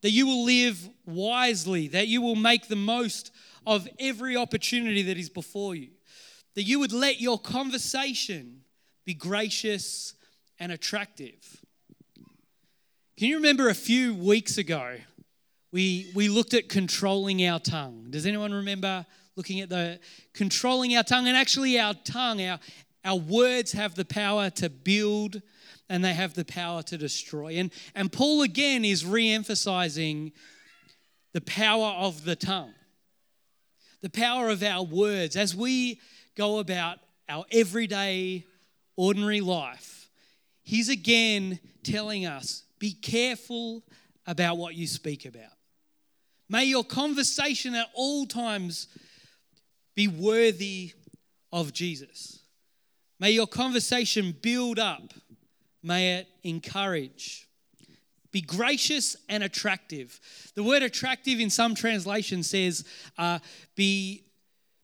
that 0.06 0.12
you 0.12 0.24
will 0.24 0.44
live 0.44 0.88
wisely, 1.04 1.88
that 1.88 2.06
you 2.06 2.22
will 2.22 2.36
make 2.36 2.68
the 2.68 2.76
most 2.76 3.32
of 3.66 3.88
every 3.98 4.36
opportunity 4.36 5.02
that 5.02 5.16
is 5.16 5.28
before 5.28 5.74
you, 5.74 5.90
that 6.54 6.62
you 6.62 6.78
would 6.78 6.92
let 6.92 7.20
your 7.20 7.38
conversation 7.38 8.62
be 9.04 9.14
gracious 9.14 10.14
and 10.58 10.72
attractive. 10.72 11.62
Can 13.16 13.28
you 13.28 13.36
remember 13.36 13.68
a 13.68 13.74
few 13.74 14.14
weeks 14.14 14.58
ago, 14.58 14.96
we, 15.72 16.10
we 16.14 16.28
looked 16.28 16.54
at 16.54 16.68
controlling 16.68 17.46
our 17.46 17.58
tongue? 17.58 18.06
Does 18.10 18.26
anyone 18.26 18.52
remember 18.52 19.06
looking 19.36 19.60
at 19.60 19.68
the 19.68 19.98
controlling 20.32 20.96
our 20.96 21.02
tongue? 21.02 21.26
And 21.26 21.36
actually, 21.36 21.78
our 21.78 21.94
tongue, 21.94 22.42
our, 22.42 22.58
our 23.04 23.16
words 23.16 23.72
have 23.72 23.94
the 23.94 24.04
power 24.04 24.50
to 24.50 24.68
build 24.68 25.40
and 25.88 26.04
they 26.04 26.14
have 26.14 26.34
the 26.34 26.44
power 26.44 26.82
to 26.82 26.98
destroy. 26.98 27.54
And, 27.54 27.70
and 27.94 28.10
Paul 28.10 28.42
again 28.42 28.84
is 28.84 29.04
re 29.06 29.30
emphasizing 29.30 30.32
the 31.32 31.40
power 31.40 31.94
of 31.98 32.24
the 32.24 32.36
tongue, 32.36 32.74
the 34.02 34.10
power 34.10 34.48
of 34.50 34.62
our 34.62 34.84
words 34.84 35.36
as 35.36 35.54
we 35.54 36.00
go 36.36 36.58
about 36.58 36.98
our 37.28 37.44
everyday, 37.50 38.44
ordinary 38.96 39.40
life. 39.40 40.08
He's 40.62 40.88
again 40.88 41.58
telling 41.82 42.26
us 42.26 42.62
be 42.78 42.92
careful 42.92 43.82
about 44.26 44.58
what 44.58 44.74
you 44.74 44.86
speak 44.86 45.24
about. 45.24 45.52
May 46.48 46.64
your 46.64 46.84
conversation 46.84 47.74
at 47.74 47.88
all 47.94 48.26
times 48.26 48.88
be 49.94 50.08
worthy 50.08 50.92
of 51.52 51.72
Jesus. 51.72 52.40
May 53.18 53.30
your 53.30 53.46
conversation 53.46 54.36
build 54.42 54.78
up 54.78 55.12
May 55.86 56.16
it 56.16 56.28
encourage. 56.42 57.45
Be 58.36 58.42
gracious 58.42 59.16
and 59.30 59.42
attractive. 59.42 60.20
The 60.54 60.62
word 60.62 60.82
attractive 60.82 61.40
in 61.40 61.48
some 61.48 61.74
translations 61.74 62.50
says 62.50 62.84
uh, 63.16 63.38
be, 63.76 64.24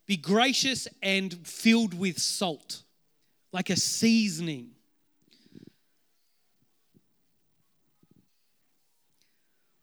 be 0.07 0.17
gracious 0.17 0.89
and 1.03 1.35
filled 1.47 1.93
with 1.93 2.19
salt, 2.19 2.83
like 3.53 3.69
a 3.69 3.77
seasoning. 3.77 4.71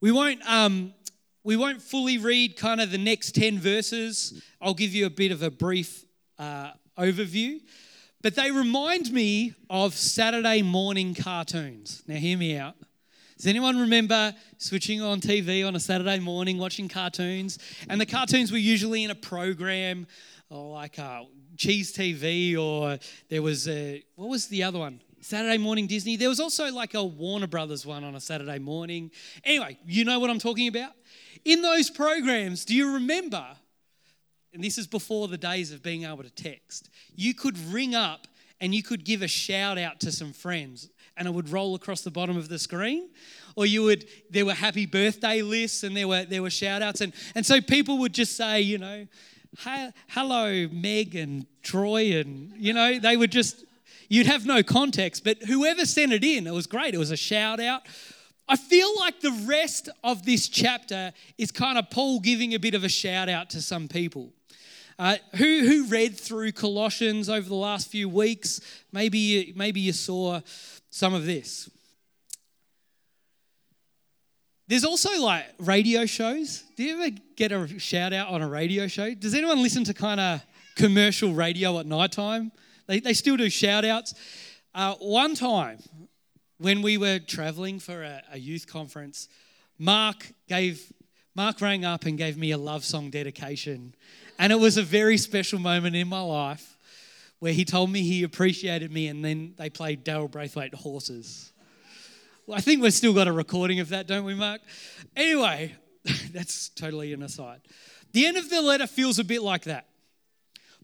We 0.02 0.12
won't, 0.12 0.42
um, 0.50 0.96
we 1.44 1.56
won't 1.56 1.80
fully 1.80 2.18
read 2.18 2.58
kind 2.58 2.82
of 2.82 2.90
the 2.90 2.98
next 2.98 3.36
10 3.36 3.60
verses. 3.60 4.42
I'll 4.60 4.74
give 4.74 4.96
you 4.96 5.06
a 5.06 5.12
bit 5.12 5.32
of 5.32 5.44
a 5.44 5.52
brief 5.52 6.06
uh, 6.40 6.72
overview. 6.98 7.60
But 8.24 8.34
they 8.34 8.50
remind 8.50 9.14
me 9.14 9.54
of 9.70 9.94
Saturday 9.94 10.64
morning 10.64 11.14
cartoons. 11.14 12.02
Now, 12.08 12.16
hear 12.16 12.36
me 12.36 12.58
out. 12.58 12.76
Does 13.40 13.48
anyone 13.48 13.80
remember 13.80 14.36
switching 14.58 15.02
on 15.02 15.22
TV 15.22 15.66
on 15.66 15.74
a 15.74 15.80
Saturday 15.80 16.20
morning 16.20 16.58
watching 16.58 16.90
cartoons? 16.90 17.58
And 17.88 18.02
the 18.02 18.06
cartoons 18.06 18.52
were 18.52 18.58
usually 18.58 19.06
in 19.06 19.12
a 19.12 19.16
program 19.16 20.08
or 20.50 20.74
like 20.74 21.00
uh, 21.00 21.24
Cheez 21.56 21.94
TV, 21.94 22.58
or 22.58 23.00
there 23.30 23.42
was 23.42 23.66
a, 23.70 24.04
what 24.16 24.28
was 24.28 24.48
the 24.48 24.64
other 24.64 24.80
one? 24.80 25.00
Saturday 25.22 25.58
Morning 25.58 25.88
Disney. 25.88 26.18
There 26.18 26.28
was 26.28 26.42
also 26.42 26.70
like 26.70 26.96
a 26.96 27.04
Warner 27.04 27.48
Brothers 27.48 27.86
one 27.86 28.04
on 28.04 28.14
a 28.14 28.20
Saturday 28.20 28.60
morning. 28.60 29.10
Anyway, 29.46 29.78
you 29.86 30.04
know 30.04 30.20
what 30.20 30.30
I'm 30.30 30.40
talking 30.40 30.68
about? 30.68 30.92
In 31.46 31.62
those 31.62 31.90
programs, 31.90 32.66
do 32.66 32.76
you 32.76 32.96
remember 32.96 33.46
and 34.54 34.62
this 34.62 34.78
is 34.78 34.88
before 34.88 35.30
the 35.30 35.38
days 35.38 35.72
of 35.72 35.82
being 35.82 36.04
able 36.04 36.24
to 36.24 36.30
text, 36.30 36.90
you 37.16 37.34
could 37.34 37.58
ring 37.72 37.96
up 37.96 38.28
and 38.60 38.76
you 38.76 38.84
could 38.84 39.06
give 39.06 39.22
a 39.22 39.28
shout 39.28 39.78
out 39.78 40.00
to 40.02 40.12
some 40.12 40.34
friends 40.34 40.90
and 41.20 41.28
it 41.28 41.32
would 41.32 41.50
roll 41.50 41.76
across 41.76 42.02
the 42.02 42.10
bottom 42.10 42.36
of 42.38 42.50
the 42.50 42.58
screen 42.58 43.10
or 43.56 43.66
you 43.66 43.84
would 43.84 44.08
there 44.32 44.46
were 44.46 44.54
happy 44.54 44.86
birthday 44.86 45.42
lists 45.42 45.84
and 45.84 45.96
there 45.96 46.08
were 46.08 46.26
there 46.26 46.42
were 46.42 46.50
shout 46.50 46.82
outs 46.82 47.02
and 47.02 47.14
and 47.36 47.46
so 47.46 47.62
people 47.62 48.00
would 48.00 48.14
just 48.14 48.36
say 48.36 48.60
you 48.62 48.78
know 48.78 49.06
hello 50.10 50.68
meg 50.72 51.16
and 51.16 51.46
troy 51.62 52.20
and 52.20 52.54
you 52.58 52.74
know 52.74 52.98
they 53.00 53.18
would 53.18 53.32
just 53.32 53.66
you'd 54.10 54.26
have 54.26 54.46
no 54.46 54.64
context. 54.64 55.24
But 55.24 55.44
whoever 55.44 55.86
sent 55.86 56.12
it 56.12 56.24
in 56.24 56.48
it 56.48 56.54
was 56.54 56.68
great. 56.68 56.94
It 56.94 56.98
was 56.98 57.12
a 57.12 57.18
shout 57.18 57.60
out 57.60 57.84
I 58.52 58.56
feel 58.56 58.92
like 58.98 59.20
the 59.20 59.46
rest 59.46 59.90
of 60.04 60.26
this 60.26 60.50
chapter 60.50 61.14
is 61.38 61.52
kind 61.52 61.78
of 61.78 61.92
Paul 61.92 62.20
giving 62.20 62.56
a 62.56 62.60
bit 62.60 62.74
of 62.74 62.84
a 62.84 62.90
shout 62.90 63.30
out 63.30 63.52
to 63.52 63.62
some 63.62 63.88
people. 63.88 64.34
Uh, 65.00 65.16
who, 65.38 65.62
who 65.62 65.86
read 65.86 66.20
through 66.20 66.52
Colossians 66.52 67.30
over 67.30 67.48
the 67.48 67.56
last 67.56 67.90
few 67.90 68.10
weeks? 68.10 68.60
Maybe, 68.92 69.54
maybe 69.56 69.80
you 69.80 69.94
saw 69.94 70.42
some 70.90 71.14
of 71.14 71.26
this. 71.26 71.70
There's 74.68 74.84
also 74.84 75.22
like 75.22 75.46
radio 75.58 76.06
shows. 76.06 76.66
Do 76.76 76.84
you 76.84 77.02
ever 77.02 77.16
get 77.38 77.54
a 77.54 77.80
shout 77.80 78.12
out 78.12 78.28
on 78.28 78.42
a 78.42 78.50
radio 78.50 78.88
show? 78.88 79.14
Does 79.14 79.34
anyone 79.34 79.64
listen 79.64 79.86
to 79.86 79.94
kind 79.94 80.20
of 80.20 80.46
commercial 80.76 81.34
radio 81.34 81.80
at 81.80 81.86
night 81.86 82.12
time? 82.12 82.52
They, 82.88 83.00
they 83.00 83.14
still 83.14 83.38
do 83.38 83.50
shout 83.50 83.86
outs. 83.86 84.14
Uh, 84.76 84.96
one 84.96 85.34
time 85.34 85.80
when 86.58 86.82
we 86.82 86.98
were 86.98 87.20
traveling 87.20 87.80
for 87.80 88.04
a, 88.04 88.22
a 88.34 88.38
youth 88.38 88.68
conference, 88.68 89.30
Mark 89.78 90.28
gave 90.50 90.92
Mark 91.36 91.62
rang 91.62 91.86
up 91.86 92.06
and 92.06 92.18
gave 92.18 92.38
me 92.38 92.52
a 92.52 92.58
love 92.58 92.84
song 92.84 93.10
dedication 93.10 93.94
and 94.40 94.54
it 94.54 94.60
was 94.60 94.78
a 94.78 94.84
very 94.84 95.18
special 95.18 95.60
moment 95.60 95.96
in 95.98 96.08
my 96.08 96.22
life 96.22 96.78
where 97.40 97.54
he 97.54 97.66
told 97.66 97.92
me 97.92 98.02
he 98.02 98.24
appreciated 98.24 98.92
me, 98.92 99.08
and 99.08 99.24
then 99.24 99.54
they 99.58 99.70
played 99.70 100.04
Daryl 100.04 100.32
Braithwaite 100.32 100.74
Horses. 100.74 101.52
Well, 102.48 102.58
I 102.58 102.62
think 102.62 102.82
we've 102.82 102.94
still 102.94 103.14
got 103.14 103.28
a 103.28 103.32
recording 103.32 103.80
of 103.80 103.90
that, 103.90 104.08
don't 104.08 104.24
we, 104.24 104.34
Mark? 104.34 104.62
Anyway, 105.16 105.76
that's 106.32 106.70
totally 106.70 107.14
an 107.14 107.22
aside. 107.22 107.62
The 108.14 108.26
end 108.26 108.38
of 108.38 108.50
the 108.50 108.62
letter 108.62 108.88
feels 108.88 109.20
a 109.20 109.24
bit 109.24 109.42
like 109.42 109.66
that. 109.66 109.88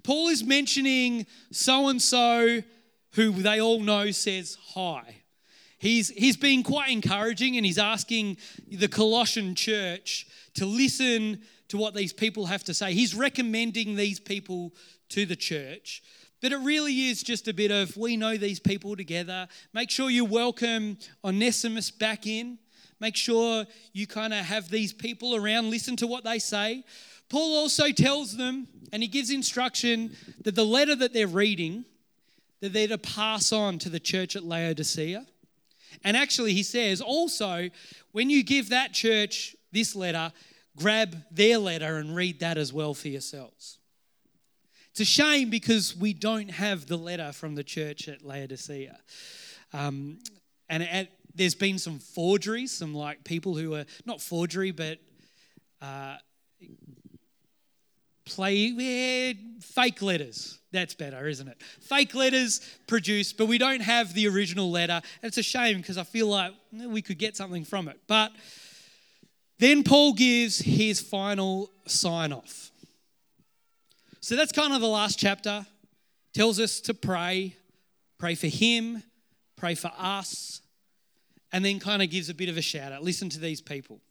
Paul 0.03 0.27
is 0.27 0.43
mentioning 0.43 1.25
so 1.51 1.87
and 1.87 2.01
so 2.01 2.61
who 3.13 3.31
they 3.31 3.59
all 3.59 3.79
know 3.79 4.11
says 4.11 4.57
hi. 4.73 5.23
He's, 5.77 6.09
he's 6.09 6.37
being 6.37 6.61
quite 6.61 6.89
encouraging 6.89 7.57
and 7.57 7.65
he's 7.65 7.77
asking 7.77 8.37
the 8.71 8.87
Colossian 8.87 9.55
church 9.55 10.27
to 10.55 10.65
listen 10.65 11.41
to 11.69 11.77
what 11.77 11.93
these 11.93 12.13
people 12.13 12.45
have 12.45 12.63
to 12.65 12.73
say. 12.73 12.93
He's 12.93 13.15
recommending 13.15 13.95
these 13.95 14.19
people 14.19 14.73
to 15.09 15.25
the 15.25 15.35
church. 15.35 16.03
But 16.41 16.51
it 16.51 16.57
really 16.57 17.07
is 17.07 17.23
just 17.23 17.47
a 17.47 17.53
bit 17.53 17.71
of 17.71 17.97
we 17.97 18.17
know 18.17 18.37
these 18.37 18.59
people 18.59 18.95
together. 18.95 19.47
Make 19.73 19.89
sure 19.89 20.09
you 20.09 20.25
welcome 20.25 20.97
Onesimus 21.23 21.89
back 21.91 22.27
in. 22.27 22.59
Make 22.99 23.15
sure 23.15 23.65
you 23.93 24.07
kind 24.07 24.33
of 24.33 24.45
have 24.45 24.69
these 24.69 24.93
people 24.93 25.35
around, 25.35 25.69
listen 25.69 25.95
to 25.97 26.07
what 26.07 26.23
they 26.23 26.39
say. 26.39 26.83
Paul 27.29 27.57
also 27.57 27.91
tells 27.91 28.37
them, 28.37 28.67
and 28.93 29.01
he 29.01 29.09
gives 29.09 29.31
instruction 29.31 30.15
that 30.43 30.55
the 30.55 30.65
letter 30.65 30.95
that 30.95 31.13
they're 31.13 31.27
reading, 31.27 31.85
that 32.61 32.73
they're 32.73 32.87
to 32.89 32.97
pass 32.97 33.51
on 33.51 33.79
to 33.79 33.89
the 33.89 33.99
church 33.99 34.35
at 34.35 34.43
Laodicea. 34.43 35.25
And 36.03 36.15
actually, 36.15 36.53
he 36.53 36.63
says 36.63 37.01
also, 37.01 37.69
when 38.11 38.29
you 38.29 38.43
give 38.43 38.69
that 38.69 38.93
church 38.93 39.55
this 39.71 39.95
letter, 39.95 40.31
grab 40.75 41.15
their 41.31 41.57
letter 41.57 41.97
and 41.97 42.15
read 42.15 42.39
that 42.39 42.57
as 42.57 42.73
well 42.73 42.93
for 42.93 43.07
yourselves. 43.07 43.79
It's 44.91 45.01
a 45.01 45.05
shame 45.05 45.49
because 45.49 45.95
we 45.95 46.13
don't 46.13 46.49
have 46.49 46.87
the 46.87 46.97
letter 46.97 47.31
from 47.33 47.55
the 47.55 47.63
church 47.63 48.07
at 48.07 48.23
Laodicea. 48.23 48.97
Um, 49.73 50.19
and 50.69 50.83
at, 50.83 51.09
there's 51.33 51.55
been 51.55 51.77
some 51.77 51.99
forgeries, 51.99 52.71
some 52.71 52.93
like 52.93 53.23
people 53.23 53.55
who 53.55 53.75
are 53.75 53.85
not 54.05 54.21
forgery, 54.21 54.71
but 54.71 54.99
uh, 55.81 56.15
play 58.25 58.55
yeah, 58.55 59.33
fake 59.59 60.01
letters. 60.01 60.59
That's 60.71 60.93
better, 60.93 61.27
isn't 61.27 61.47
it? 61.47 61.61
Fake 61.81 62.15
letters 62.15 62.61
produced, 62.87 63.37
but 63.37 63.47
we 63.47 63.57
don't 63.57 63.81
have 63.81 64.13
the 64.13 64.27
original 64.27 64.71
letter. 64.71 65.01
And 65.21 65.27
it's 65.27 65.37
a 65.37 65.43
shame 65.43 65.77
because 65.77 65.97
I 65.97 66.03
feel 66.03 66.27
like 66.27 66.53
we 66.71 67.01
could 67.01 67.17
get 67.17 67.35
something 67.35 67.65
from 67.65 67.87
it. 67.87 67.99
But 68.07 68.31
then 69.59 69.83
Paul 69.83 70.13
gives 70.13 70.59
his 70.59 70.99
final 70.99 71.71
sign 71.85 72.33
off. 72.33 72.71
So 74.19 74.35
that's 74.35 74.51
kind 74.51 74.73
of 74.73 74.81
the 74.81 74.87
last 74.87 75.19
chapter. 75.19 75.65
Tells 76.33 76.59
us 76.59 76.81
to 76.81 76.93
pray, 76.93 77.55
pray 78.17 78.35
for 78.35 78.47
him, 78.47 79.03
pray 79.55 79.75
for 79.75 79.91
us, 79.97 80.61
and 81.53 81.63
then 81.63 81.79
kind 81.79 82.01
of 82.01 82.09
gives 82.09 82.29
a 82.29 82.33
bit 82.33 82.49
of 82.49 82.57
a 82.57 82.61
shout 82.61 82.91
out. 82.91 83.03
Listen 83.03 83.29
to 83.29 83.39
these 83.39 83.61
people. 83.61 84.01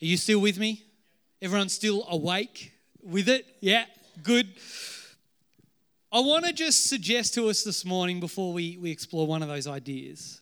Are 0.00 0.06
you 0.06 0.16
still 0.16 0.40
with 0.40 0.58
me? 0.58 0.84
Everyone 1.42 1.68
still 1.68 2.06
awake 2.08 2.72
with 3.02 3.28
it? 3.28 3.44
Yeah, 3.60 3.84
good. 4.22 4.48
I 6.12 6.20
want 6.20 6.46
to 6.46 6.52
just 6.52 6.88
suggest 6.88 7.34
to 7.34 7.48
us 7.48 7.62
this 7.62 7.84
morning 7.84 8.20
before 8.20 8.52
we, 8.52 8.78
we 8.78 8.90
explore 8.90 9.26
one 9.26 9.42
of 9.42 9.48
those 9.48 9.66
ideas 9.66 10.39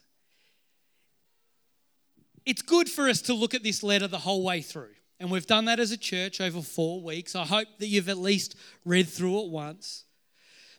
it's 2.45 2.61
good 2.61 2.89
for 2.89 3.09
us 3.09 3.21
to 3.23 3.33
look 3.33 3.53
at 3.53 3.63
this 3.63 3.83
letter 3.83 4.07
the 4.07 4.19
whole 4.19 4.43
way 4.43 4.61
through. 4.61 4.93
And 5.19 5.29
we've 5.29 5.45
done 5.45 5.65
that 5.65 5.79
as 5.79 5.91
a 5.91 5.97
church 5.97 6.39
over 6.39 6.61
four 6.61 7.01
weeks. 7.01 7.35
I 7.35 7.45
hope 7.45 7.67
that 7.79 7.87
you've 7.87 8.09
at 8.09 8.17
least 8.17 8.55
read 8.85 9.07
through 9.07 9.41
it 9.41 9.49
once. 9.49 10.05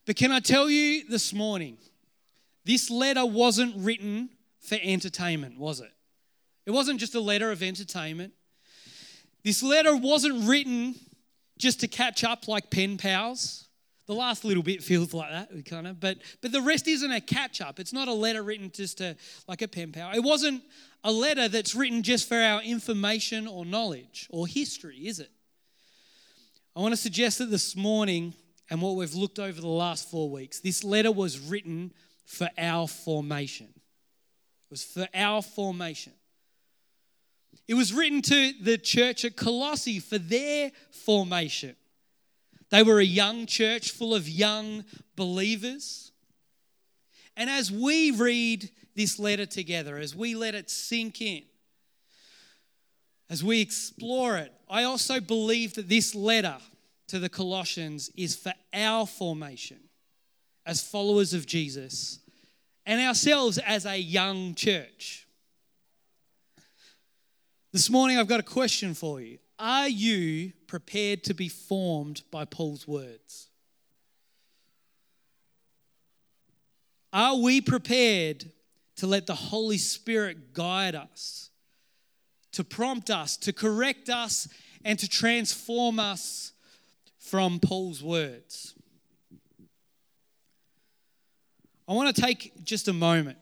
But 0.06 0.16
can 0.16 0.32
I 0.32 0.40
tell 0.40 0.70
you 0.70 1.04
this 1.08 1.32
morning, 1.34 1.76
this 2.64 2.90
letter 2.90 3.26
wasn't 3.26 3.74
written 3.76 4.30
for 4.60 4.78
entertainment, 4.82 5.58
was 5.58 5.80
it? 5.80 5.92
It 6.66 6.70
wasn't 6.70 7.00
just 7.00 7.14
a 7.14 7.20
letter 7.20 7.50
of 7.50 7.62
entertainment. 7.62 8.32
This 9.42 9.62
letter 9.62 9.96
wasn't 9.96 10.48
written 10.48 10.94
just 11.58 11.80
to 11.80 11.88
catch 11.88 12.24
up 12.24 12.48
like 12.48 12.70
pen 12.70 12.96
pals. 12.96 13.66
The 14.06 14.14
last 14.14 14.44
little 14.44 14.62
bit 14.62 14.82
feels 14.82 15.14
like 15.14 15.30
that, 15.30 15.64
kind 15.66 15.86
of, 15.86 16.00
but 16.00 16.18
but 16.40 16.50
the 16.50 16.60
rest 16.60 16.88
isn't 16.88 17.12
a 17.12 17.20
catch 17.20 17.60
up. 17.60 17.78
It's 17.78 17.92
not 17.92 18.08
a 18.08 18.12
letter 18.12 18.42
written 18.42 18.70
just 18.74 18.98
to 18.98 19.16
like 19.46 19.62
a 19.62 19.68
pen 19.68 19.92
pal. 19.92 20.10
It 20.12 20.24
wasn't 20.24 20.64
a 21.02 21.12
letter 21.12 21.48
that's 21.48 21.74
written 21.74 22.02
just 22.02 22.28
for 22.28 22.36
our 22.36 22.62
information 22.62 23.46
or 23.46 23.64
knowledge 23.64 24.26
or 24.30 24.46
history, 24.46 25.06
is 25.06 25.20
it? 25.20 25.30
I 26.76 26.80
want 26.80 26.92
to 26.92 26.96
suggest 26.96 27.38
that 27.38 27.50
this 27.50 27.74
morning 27.74 28.34
and 28.70 28.80
what 28.80 28.94
we've 28.94 29.14
looked 29.14 29.38
over 29.38 29.60
the 29.60 29.66
last 29.66 30.10
four 30.10 30.30
weeks, 30.30 30.60
this 30.60 30.84
letter 30.84 31.10
was 31.10 31.40
written 31.40 31.92
for 32.24 32.48
our 32.56 32.86
formation. 32.86 33.66
It 33.66 34.70
was 34.70 34.84
for 34.84 35.08
our 35.12 35.42
formation. 35.42 36.12
It 37.66 37.74
was 37.74 37.92
written 37.92 38.22
to 38.22 38.52
the 38.62 38.78
church 38.78 39.24
at 39.24 39.36
Colossae 39.36 39.98
for 39.98 40.18
their 40.18 40.70
formation. 40.90 41.74
They 42.70 42.82
were 42.84 43.00
a 43.00 43.04
young 43.04 43.46
church 43.46 43.90
full 43.90 44.14
of 44.14 44.28
young 44.28 44.84
believers. 45.16 46.09
And 47.40 47.48
as 47.48 47.72
we 47.72 48.10
read 48.10 48.68
this 48.94 49.18
letter 49.18 49.46
together, 49.46 49.96
as 49.96 50.14
we 50.14 50.34
let 50.34 50.54
it 50.54 50.68
sink 50.68 51.22
in, 51.22 51.40
as 53.30 53.42
we 53.42 53.62
explore 53.62 54.36
it, 54.36 54.52
I 54.68 54.82
also 54.82 55.20
believe 55.20 55.72
that 55.72 55.88
this 55.88 56.14
letter 56.14 56.58
to 57.08 57.18
the 57.18 57.30
Colossians 57.30 58.10
is 58.14 58.36
for 58.36 58.52
our 58.74 59.06
formation 59.06 59.78
as 60.66 60.82
followers 60.82 61.32
of 61.32 61.46
Jesus 61.46 62.18
and 62.84 63.00
ourselves 63.00 63.56
as 63.56 63.86
a 63.86 63.96
young 63.96 64.54
church. 64.54 65.26
This 67.72 67.88
morning, 67.88 68.18
I've 68.18 68.28
got 68.28 68.40
a 68.40 68.42
question 68.42 68.92
for 68.92 69.18
you. 69.18 69.38
Are 69.58 69.88
you 69.88 70.52
prepared 70.66 71.24
to 71.24 71.32
be 71.32 71.48
formed 71.48 72.20
by 72.30 72.44
Paul's 72.44 72.86
words? 72.86 73.49
Are 77.12 77.36
we 77.36 77.60
prepared 77.60 78.50
to 78.96 79.06
let 79.06 79.26
the 79.26 79.34
Holy 79.34 79.78
Spirit 79.78 80.52
guide 80.52 80.94
us, 80.94 81.50
to 82.52 82.62
prompt 82.62 83.10
us, 83.10 83.36
to 83.38 83.52
correct 83.52 84.08
us, 84.08 84.48
and 84.84 84.98
to 84.98 85.08
transform 85.08 85.98
us 85.98 86.52
from 87.18 87.58
Paul's 87.60 88.02
words? 88.02 88.74
I 91.88 91.92
want 91.92 92.14
to 92.14 92.22
take 92.22 92.64
just 92.64 92.86
a 92.86 92.92
moment 92.92 93.38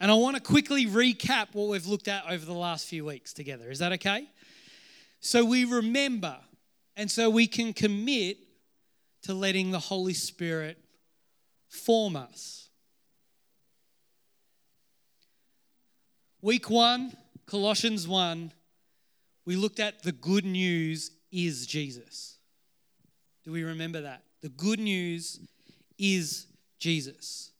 and 0.00 0.10
I 0.10 0.14
want 0.14 0.34
to 0.36 0.42
quickly 0.42 0.86
recap 0.86 1.48
what 1.52 1.68
we've 1.68 1.86
looked 1.86 2.08
at 2.08 2.24
over 2.28 2.44
the 2.44 2.54
last 2.54 2.86
few 2.86 3.04
weeks 3.04 3.34
together. 3.34 3.70
Is 3.70 3.80
that 3.80 3.92
okay? 3.92 4.30
So 5.20 5.44
we 5.44 5.66
remember, 5.66 6.38
and 6.96 7.10
so 7.10 7.28
we 7.28 7.46
can 7.46 7.74
commit 7.74 8.38
to 9.22 9.34
letting 9.34 9.70
the 9.70 9.78
Holy 9.78 10.14
Spirit 10.14 10.79
form 11.70 12.16
us. 12.16 12.68
Week 16.42 16.68
one, 16.68 17.12
Colossians 17.46 18.06
1, 18.06 18.52
we 19.46 19.56
looked 19.56 19.80
at 19.80 20.02
the 20.02 20.12
good 20.12 20.44
news 20.44 21.10
is 21.32 21.66
Jesus. 21.66 22.36
Do 23.44 23.52
we 23.52 23.62
remember 23.62 24.02
that? 24.02 24.22
The 24.42 24.48
good 24.50 24.80
news 24.80 25.40
is 25.98 26.46
Jesus 26.78 27.50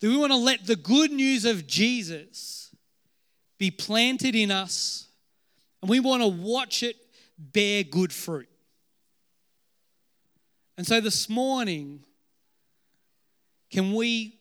Do 0.00 0.10
we 0.10 0.16
want 0.16 0.32
to 0.32 0.36
let 0.36 0.66
the 0.66 0.76
good 0.76 1.12
news 1.12 1.44
of 1.44 1.66
Jesus 1.66 2.74
be 3.58 3.70
planted 3.70 4.34
in 4.34 4.50
us 4.50 5.06
and 5.80 5.88
we 5.88 6.00
want 6.00 6.22
to 6.22 6.28
watch 6.28 6.82
it 6.82 6.96
bear 7.38 7.82
good 7.84 8.12
fruit. 8.12 8.48
And 10.76 10.86
so 10.86 11.00
this 11.00 11.28
morning, 11.28 12.04
can 13.70 13.92
we 13.94 14.38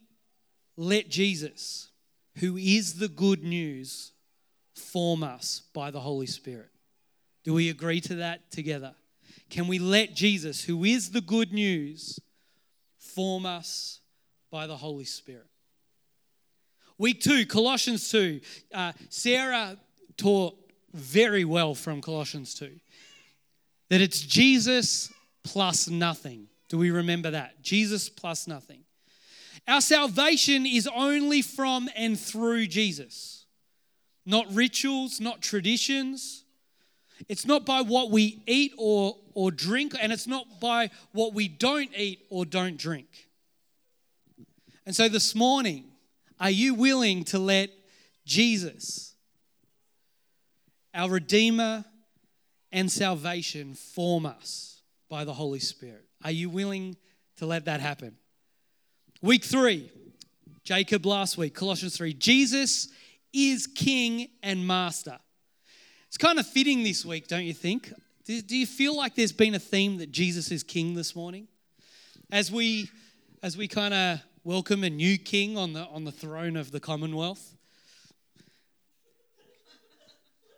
let 0.77 1.09
Jesus, 1.09 1.89
who 2.37 2.57
is 2.57 2.95
the 2.95 3.07
good 3.07 3.43
news, 3.43 4.11
form 4.75 5.23
us 5.23 5.63
by 5.73 5.91
the 5.91 5.99
Holy 5.99 6.25
Spirit? 6.25 6.69
Do 7.43 7.53
we 7.53 7.69
agree 7.69 8.01
to 8.01 8.15
that 8.15 8.51
together? 8.51 8.95
Can 9.49 9.67
we 9.67 9.79
let 9.79 10.15
Jesus, 10.15 10.63
who 10.63 10.83
is 10.83 11.11
the 11.11 11.21
good 11.21 11.53
news, 11.53 12.19
form 12.97 13.45
us 13.45 13.99
by 14.49 14.67
the 14.67 14.77
Holy 14.77 15.03
Spirit? 15.03 15.47
Week 16.97 17.19
two, 17.19 17.45
Colossians 17.45 18.09
2. 18.09 18.39
Uh, 18.73 18.93
Sarah 19.09 19.77
taught 20.15 20.55
very 20.93 21.43
well 21.43 21.75
from 21.75 22.01
Colossians 22.01 22.53
2 22.55 22.71
that 23.89 24.01
it's 24.01 24.21
Jesus 24.21 25.11
plus 25.43 25.89
nothing. 25.89 26.47
Do 26.69 26.77
we 26.77 26.91
remember 26.91 27.31
that? 27.31 27.61
Jesus 27.61 28.09
plus 28.09 28.47
nothing. 28.47 28.82
Our 29.67 29.81
salvation 29.81 30.65
is 30.65 30.89
only 30.93 31.41
from 31.41 31.89
and 31.95 32.19
through 32.19 32.67
Jesus, 32.67 33.45
not 34.25 34.53
rituals, 34.53 35.21
not 35.21 35.41
traditions. 35.41 36.43
It's 37.29 37.45
not 37.45 37.65
by 37.65 37.81
what 37.81 38.11
we 38.11 38.43
eat 38.45 38.73
or, 38.77 39.15
or 39.33 39.51
drink, 39.51 39.95
and 39.99 40.11
it's 40.11 40.27
not 40.27 40.59
by 40.59 40.89
what 41.13 41.33
we 41.33 41.47
don't 41.47 41.91
eat 41.95 42.25
or 42.29 42.45
don't 42.45 42.77
drink. 42.77 43.29
And 44.85 44.93
so 44.93 45.07
this 45.07 45.33
morning, 45.33 45.85
are 46.39 46.49
you 46.49 46.73
willing 46.73 47.23
to 47.25 47.39
let 47.39 47.69
Jesus, 48.25 49.15
our 50.93 51.09
Redeemer 51.09 51.85
and 52.73 52.91
salvation, 52.91 53.75
form 53.75 54.25
us 54.25 54.81
by 55.07 55.23
the 55.23 55.33
Holy 55.33 55.59
Spirit? 55.59 56.05
Are 56.21 56.31
you 56.31 56.49
willing 56.49 56.97
to 57.37 57.45
let 57.45 57.65
that 57.65 57.79
happen? 57.79 58.17
Week 59.23 59.45
three, 59.45 59.89
Jacob 60.65 61.05
last 61.05 61.37
week, 61.37 61.55
Colossians 61.55 61.95
3. 61.95 62.13
Jesus 62.15 62.89
is 63.31 63.67
King 63.67 64.27
and 64.43 64.67
Master. 64.67 65.17
It's 66.09 66.17
kind 66.17 66.39
of 66.39 66.45
fitting 66.45 66.83
this 66.83 67.05
week, 67.05 67.29
don't 67.29 67.45
you 67.45 67.53
think? 67.53 67.93
Do, 68.25 68.41
do 68.41 68.57
you 68.57 68.65
feel 68.65 68.97
like 68.97 69.15
there's 69.15 69.31
been 69.31 69.55
a 69.55 69.59
theme 69.59 69.95
that 69.99 70.11
Jesus 70.11 70.51
is 70.51 70.61
King 70.61 70.93
this 70.93 71.15
morning? 71.15 71.47
As 72.33 72.51
we 72.51 72.89
as 73.41 73.55
we 73.55 73.65
kind 73.65 73.93
of 73.93 74.19
welcome 74.43 74.83
a 74.83 74.89
new 74.89 75.17
king 75.17 75.57
on 75.57 75.71
the, 75.71 75.85
on 75.85 76.03
the 76.03 76.11
throne 76.11 76.57
of 76.57 76.71
the 76.71 76.81
Commonwealth. 76.81 77.55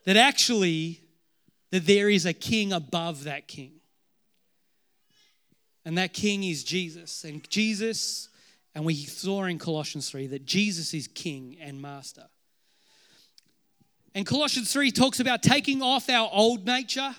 That 0.05 0.17
actually, 0.17 1.01
that 1.69 1.85
there 1.85 2.09
is 2.09 2.25
a 2.25 2.33
king 2.33 2.73
above 2.73 3.25
that 3.25 3.47
king. 3.47 3.73
And 5.85 5.99
that 5.99 6.13
king 6.13 6.43
is 6.43 6.63
Jesus. 6.63 7.23
And 7.25 7.47
Jesus, 7.47 8.29
and 8.75 8.83
we 8.83 8.93
saw 8.93 9.45
in 9.45 9.57
Colossians 9.57 10.09
3 10.09 10.27
that 10.27 10.45
Jesus 10.45 10.93
is 10.93 11.07
king 11.07 11.55
and 11.61 11.81
master. 11.81 12.25
And 14.13 14.25
Colossians 14.25 14.71
3 14.71 14.91
talks 14.91 15.21
about 15.21 15.41
taking 15.41 15.81
off 15.81 16.09
our 16.09 16.29
old 16.31 16.65
nature 16.65 17.15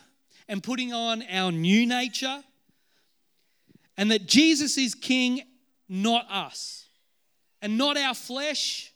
and 0.49 0.62
putting 0.62 0.92
on 0.92 1.23
our 1.33 1.51
new 1.51 1.87
nature. 1.87 2.42
And 3.97 4.11
that 4.11 4.27
Jesus 4.27 4.77
is 4.77 4.95
king 4.95 5.42
not 5.88 6.27
us, 6.31 6.87
and 7.62 7.79
not 7.79 7.97
our 7.97 8.12
flesh, 8.12 8.92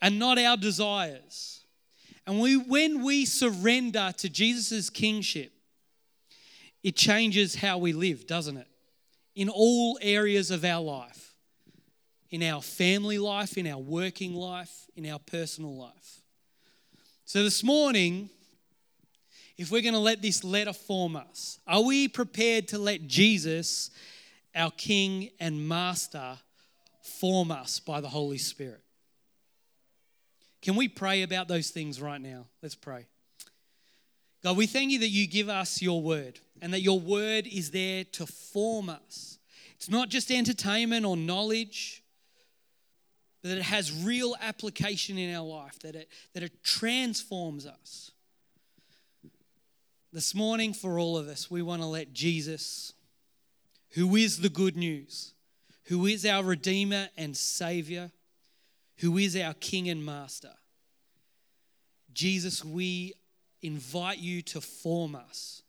and 0.00 0.18
not 0.18 0.38
our 0.38 0.56
desires. 0.56 1.64
And 2.26 2.38
we, 2.40 2.56
when 2.56 3.02
we 3.02 3.24
surrender 3.24 4.12
to 4.18 4.28
Jesus' 4.28 4.90
kingship, 4.90 5.50
it 6.84 6.94
changes 6.94 7.56
how 7.56 7.78
we 7.78 7.92
live, 7.92 8.26
doesn't 8.28 8.58
it? 8.58 8.68
In 9.34 9.48
all 9.48 9.98
areas 10.00 10.52
of 10.52 10.64
our 10.64 10.82
life 10.82 11.25
in 12.30 12.42
our 12.42 12.62
family 12.62 13.18
life, 13.18 13.56
in 13.56 13.66
our 13.66 13.78
working 13.78 14.34
life, 14.34 14.86
in 14.96 15.08
our 15.08 15.18
personal 15.18 15.76
life. 15.76 16.20
So 17.24 17.42
this 17.42 17.62
morning, 17.62 18.30
if 19.56 19.70
we're 19.70 19.82
going 19.82 19.94
to 19.94 20.00
let 20.00 20.22
this 20.22 20.44
letter 20.44 20.72
form 20.72 21.16
us, 21.16 21.58
are 21.66 21.82
we 21.82 22.08
prepared 22.08 22.68
to 22.68 22.78
let 22.78 23.06
Jesus 23.06 23.90
our 24.56 24.70
King 24.70 25.28
and 25.38 25.68
Master, 25.68 26.38
form 27.02 27.50
us 27.50 27.78
by 27.78 28.00
the 28.00 28.08
Holy 28.08 28.38
Spirit. 28.38 28.80
Can 30.62 30.74
we 30.74 30.88
pray 30.88 31.22
about 31.22 31.46
those 31.46 31.70
things 31.70 32.00
right 32.00 32.20
now? 32.20 32.46
Let's 32.62 32.74
pray. 32.74 33.06
God, 34.42 34.56
we 34.56 34.66
thank 34.66 34.90
you 34.90 34.98
that 35.00 35.10
you 35.10 35.26
give 35.28 35.48
us 35.48 35.82
your 35.82 36.02
word 36.02 36.40
and 36.62 36.72
that 36.72 36.80
your 36.80 36.98
word 36.98 37.46
is 37.46 37.70
there 37.70 38.04
to 38.04 38.26
form 38.26 38.88
us. 38.88 39.38
It's 39.76 39.90
not 39.90 40.08
just 40.08 40.30
entertainment 40.30 41.04
or 41.04 41.16
knowledge, 41.16 42.02
that 43.46 43.58
it 43.58 43.64
has 43.64 43.92
real 44.04 44.36
application 44.40 45.18
in 45.18 45.34
our 45.34 45.44
life, 45.44 45.78
that 45.80 45.94
it, 45.94 46.08
that 46.34 46.42
it 46.42 46.62
transforms 46.62 47.66
us. 47.66 48.10
This 50.12 50.34
morning, 50.34 50.72
for 50.72 50.98
all 50.98 51.16
of 51.16 51.28
us, 51.28 51.50
we 51.50 51.62
want 51.62 51.82
to 51.82 51.86
let 51.86 52.12
Jesus 52.12 52.92
who 53.96 54.14
is 54.16 54.40
the 54.40 54.48
good 54.48 54.76
news, 54.76 55.32
who 55.84 56.06
is 56.06 56.26
our 56.26 56.44
Redeemer 56.44 57.08
and 57.16 57.36
Savior, 57.36 58.10
who 58.98 59.16
is 59.18 59.36
our 59.36 59.54
King 59.54 59.88
and 59.88 60.04
Master. 60.04 60.52
Jesus, 62.12 62.64
we 62.64 63.14
invite 63.62 64.18
you 64.18 64.42
to 64.42 64.60
form 64.60 65.14
us 65.14 65.62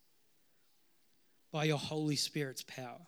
by 1.51 1.65
your 1.65 1.77
Holy 1.77 2.15
Spirit's 2.15 2.63
power. 2.63 3.07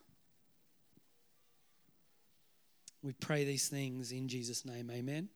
We 3.01 3.13
pray 3.13 3.45
these 3.45 3.69
things 3.69 4.12
in 4.12 4.27
Jesus' 4.27 4.65
name. 4.65 4.91
Amen. 4.91 5.29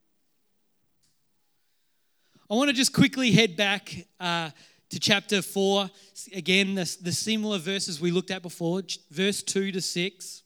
I 2.50 2.56
want 2.56 2.70
to 2.70 2.76
just 2.76 2.92
quickly 2.92 3.32
head 3.32 3.56
back 3.56 4.06
uh, 4.20 4.50
to 4.90 5.00
chapter 5.00 5.42
4. 5.42 5.90
Again, 6.36 6.76
the, 6.76 6.98
the 7.02 7.14
similar 7.14 7.58
verses 7.58 8.02
we 8.02 8.12
looked 8.12 8.32
at 8.32 8.42
before, 8.42 8.82
verse 9.10 9.42
2 9.42 9.72
to 9.72 9.82
6. 9.82 10.44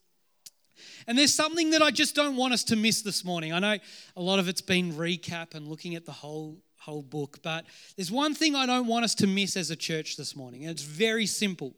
And 1.08 1.18
there's 1.18 1.34
something 1.34 1.72
that 1.72 1.82
I 1.82 1.90
just 1.90 2.14
don't 2.14 2.36
want 2.36 2.54
us 2.54 2.64
to 2.66 2.76
miss 2.76 3.02
this 3.02 3.26
morning. 3.26 3.52
I 3.52 3.60
know 3.60 3.78
a 4.16 4.22
lot 4.22 4.38
of 4.38 4.48
it's 4.48 4.62
been 4.62 4.94
recap 4.94 5.56
and 5.56 5.68
looking 5.68 5.96
at 5.96 6.06
the 6.06 6.12
whole 6.12 6.60
whole 6.78 7.02
book, 7.02 7.40
but 7.42 7.66
there's 7.98 8.12
one 8.12 8.34
thing 8.34 8.56
I 8.56 8.66
don't 8.66 8.88
want 8.88 9.04
us 9.04 9.16
to 9.16 9.28
miss 9.28 9.58
as 9.58 9.72
a 9.72 9.76
church 9.76 10.16
this 10.16 10.36
morning, 10.38 10.64
and 10.64 10.72
it's 10.72 10.84
very 10.84 11.26
simple. 11.26 11.74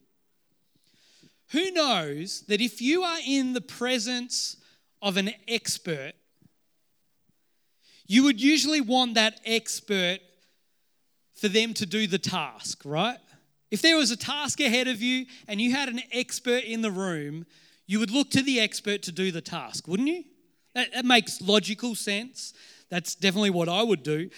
Who 1.52 1.71
knows 1.71 2.41
that 2.41 2.62
if 2.62 2.80
you 2.80 3.02
are 3.02 3.17
in 3.25 3.54
the 3.54 3.62
presence 3.62 4.58
of 5.02 5.18
an 5.18 5.32
expert, 5.48 6.14
you 8.08 8.24
would 8.24 8.42
usually 8.42 8.82
want 8.82 9.14
that 9.14 9.40
expert 9.46 10.20
for 11.36 11.48
them 11.48 11.74
to 11.76 11.86
do 11.86 12.08
the 12.08 12.18
task, 12.18 12.82
right? 12.84 13.20
If 13.72 13.82
there 13.82 13.98
was 13.98 14.12
a 14.12 14.18
task 14.18 14.60
ahead 14.60 14.88
of 14.88 15.02
you 15.02 15.26
and 15.48 15.62
you 15.62 15.72
had 15.72 15.90
an 15.90 16.02
expert 16.12 16.64
in 16.64 16.82
the 16.82 16.92
room, 16.92 17.46
you 17.88 18.00
would 18.00 18.12
look 18.12 18.30
to 18.32 18.42
the 18.42 18.60
expert 18.60 19.04
to 19.04 19.12
do 19.12 19.32
the 19.32 19.42
task, 19.42 19.88
wouldn't 19.88 20.10
you? 20.10 20.24
That, 20.76 20.92
that 20.94 21.06
makes 21.06 21.42
logical 21.42 21.96
sense. 21.96 22.54
That's 22.90 23.16
definitely 23.16 23.52
what 23.52 23.70
I 23.70 23.84
would 23.84 24.04
do. 24.04 24.30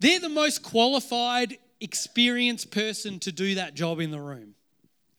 They're 0.00 0.20
the 0.20 0.28
most 0.28 0.62
qualified, 0.62 1.58
experienced 1.80 2.70
person 2.70 3.18
to 3.20 3.32
do 3.32 3.54
that 3.56 3.74
job 3.74 4.00
in 4.00 4.10
the 4.10 4.20
room. 4.20 4.54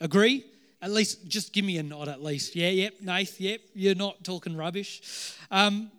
Agree? 0.02 0.44
At 0.86 0.91
least, 0.91 1.28
just 1.28 1.52
give 1.52 1.65
me 1.65 1.78
a 1.80 1.84
nod 1.84 2.08
at 2.08 2.24
least. 2.24 2.56
Yeah, 2.56 2.69
yep, 2.69 2.93
Nath, 3.02 3.41
yep, 3.41 3.60
you're 3.74 3.95
not 3.95 4.24
talking 4.24 4.56
rubbish. 4.56 5.36
Um, 5.52 5.91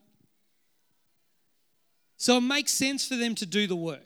so 2.17 2.39
it 2.39 2.43
makes 2.43 2.73
sense 2.73 3.07
for 3.07 3.17
them 3.17 3.35
to 3.35 3.45
do 3.45 3.67
the 3.67 3.77
work. 3.77 4.01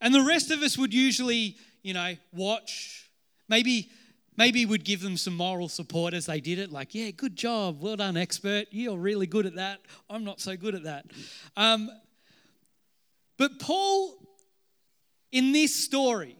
And 0.00 0.14
the 0.14 0.22
rest 0.22 0.50
of 0.50 0.60
us 0.60 0.76
would 0.76 0.92
usually, 0.92 1.56
you 1.82 1.94
know, 1.94 2.16
watch, 2.32 3.08
maybe 3.48 3.90
maybe 4.36 4.66
we'd 4.66 4.84
give 4.84 5.00
them 5.00 5.16
some 5.16 5.36
moral 5.36 5.68
support 5.68 6.12
as 6.12 6.26
they 6.26 6.40
did 6.40 6.58
it 6.58 6.72
like 6.72 6.92
yeah 6.92 7.08
good 7.12 7.36
job 7.36 7.80
well 7.80 7.94
done 7.94 8.16
expert 8.16 8.66
you're 8.72 8.96
really 8.96 9.28
good 9.28 9.46
at 9.46 9.54
that 9.54 9.78
i'm 10.10 10.24
not 10.24 10.40
so 10.40 10.56
good 10.56 10.74
at 10.74 10.82
that 10.82 11.06
um, 11.56 11.88
but 13.36 13.58
Paul, 13.58 14.14
in 15.32 15.52
this 15.52 15.74
story, 15.74 16.36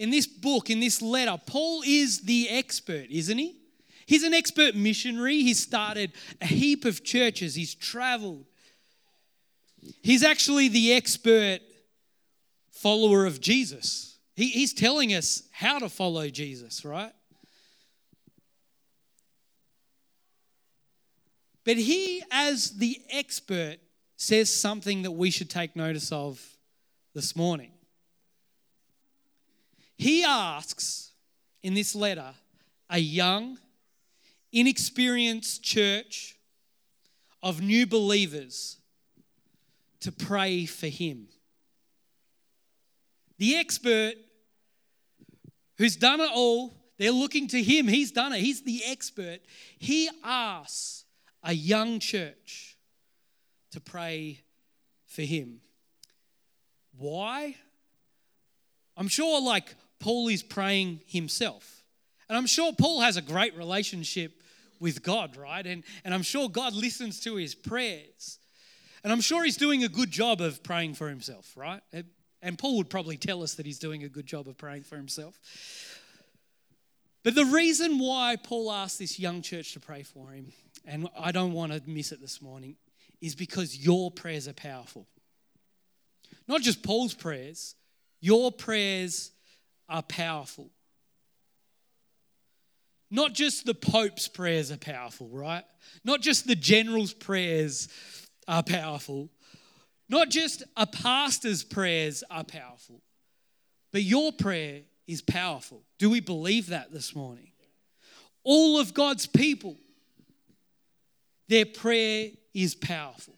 in 0.00 0.08
this 0.08 0.26
book, 0.26 0.70
in 0.70 0.80
this 0.80 1.02
letter, 1.02 1.36
Paul 1.44 1.82
is 1.86 2.22
the 2.22 2.48
expert, 2.48 3.08
isn't 3.10 3.36
he? 3.36 3.58
He's 4.06 4.22
an 4.22 4.32
expert 4.32 4.74
missionary. 4.74 5.42
He's 5.42 5.60
started 5.60 6.12
a 6.40 6.46
heap 6.46 6.86
of 6.86 7.04
churches, 7.04 7.54
he's 7.54 7.74
traveled. 7.74 8.46
He's 10.02 10.22
actually 10.24 10.68
the 10.68 10.94
expert 10.94 11.60
follower 12.70 13.26
of 13.26 13.42
Jesus. 13.42 14.18
He, 14.34 14.48
he's 14.48 14.72
telling 14.72 15.12
us 15.12 15.42
how 15.52 15.78
to 15.78 15.90
follow 15.90 16.28
Jesus, 16.28 16.82
right? 16.82 17.12
But 21.64 21.76
he, 21.76 22.22
as 22.30 22.78
the 22.78 22.98
expert, 23.10 23.76
says 24.16 24.54
something 24.54 25.02
that 25.02 25.12
we 25.12 25.30
should 25.30 25.50
take 25.50 25.76
notice 25.76 26.10
of 26.10 26.42
this 27.14 27.36
morning. 27.36 27.72
He 30.00 30.24
asks 30.24 31.12
in 31.62 31.74
this 31.74 31.94
letter 31.94 32.32
a 32.88 32.98
young, 32.98 33.58
inexperienced 34.50 35.62
church 35.62 36.38
of 37.42 37.60
new 37.60 37.86
believers 37.86 38.78
to 40.00 40.10
pray 40.10 40.64
for 40.64 40.86
him. 40.86 41.28
The 43.36 43.56
expert 43.56 44.14
who's 45.76 45.96
done 45.96 46.22
it 46.22 46.30
all, 46.32 46.74
they're 46.96 47.10
looking 47.10 47.46
to 47.48 47.62
him. 47.62 47.86
He's 47.86 48.10
done 48.10 48.32
it, 48.32 48.40
he's 48.40 48.62
the 48.62 48.80
expert. 48.86 49.40
He 49.78 50.08
asks 50.24 51.04
a 51.42 51.52
young 51.52 51.98
church 51.98 52.78
to 53.72 53.80
pray 53.80 54.40
for 55.06 55.20
him. 55.20 55.60
Why? 56.96 57.56
I'm 58.96 59.08
sure, 59.08 59.42
like, 59.42 59.74
Paul 60.00 60.28
is 60.28 60.42
praying 60.42 61.00
himself. 61.06 61.84
And 62.28 62.36
I'm 62.36 62.46
sure 62.46 62.72
Paul 62.72 63.00
has 63.00 63.16
a 63.16 63.22
great 63.22 63.56
relationship 63.56 64.32
with 64.80 65.02
God, 65.02 65.36
right? 65.36 65.66
And, 65.66 65.84
and 66.04 66.14
I'm 66.14 66.22
sure 66.22 66.48
God 66.48 66.72
listens 66.72 67.20
to 67.20 67.36
his 67.36 67.54
prayers. 67.54 68.38
And 69.04 69.12
I'm 69.12 69.20
sure 69.20 69.44
he's 69.44 69.56
doing 69.56 69.84
a 69.84 69.88
good 69.88 70.10
job 70.10 70.40
of 70.40 70.62
praying 70.62 70.94
for 70.94 71.08
himself, 71.08 71.52
right? 71.56 71.82
And 72.42 72.58
Paul 72.58 72.78
would 72.78 72.90
probably 72.90 73.16
tell 73.16 73.42
us 73.42 73.54
that 73.54 73.66
he's 73.66 73.78
doing 73.78 74.04
a 74.04 74.08
good 74.08 74.26
job 74.26 74.48
of 74.48 74.56
praying 74.56 74.84
for 74.84 74.96
himself. 74.96 75.38
But 77.22 77.34
the 77.34 77.44
reason 77.44 77.98
why 77.98 78.36
Paul 78.42 78.72
asked 78.72 78.98
this 78.98 79.18
young 79.18 79.42
church 79.42 79.74
to 79.74 79.80
pray 79.80 80.02
for 80.02 80.30
him, 80.30 80.52
and 80.86 81.08
I 81.18 81.32
don't 81.32 81.52
want 81.52 81.72
to 81.72 81.82
miss 81.86 82.12
it 82.12 82.20
this 82.20 82.40
morning, 82.40 82.76
is 83.20 83.34
because 83.34 83.76
your 83.76 84.10
prayers 84.10 84.48
are 84.48 84.54
powerful. 84.54 85.06
Not 86.48 86.62
just 86.62 86.82
Paul's 86.82 87.12
prayers, 87.12 87.74
your 88.20 88.50
prayers 88.50 89.32
are 89.90 90.02
powerful. 90.02 90.70
Not 93.10 93.34
just 93.34 93.66
the 93.66 93.74
Pope's 93.74 94.28
prayers 94.28 94.70
are 94.70 94.76
powerful, 94.76 95.28
right? 95.28 95.64
Not 96.04 96.20
just 96.20 96.46
the 96.46 96.54
general's 96.54 97.12
prayers 97.12 97.88
are 98.46 98.62
powerful. 98.62 99.28
Not 100.08 100.30
just 100.30 100.62
a 100.76 100.86
pastor's 100.86 101.64
prayers 101.64 102.22
are 102.30 102.44
powerful, 102.44 103.02
but 103.92 104.02
your 104.02 104.32
prayer 104.32 104.82
is 105.06 105.22
powerful. 105.22 105.82
Do 105.98 106.08
we 106.08 106.20
believe 106.20 106.68
that 106.68 106.92
this 106.92 107.14
morning? 107.14 107.50
All 108.44 108.78
of 108.78 108.94
God's 108.94 109.26
people, 109.26 109.76
their 111.48 111.66
prayer 111.66 112.30
is 112.54 112.74
powerful. 112.74 113.34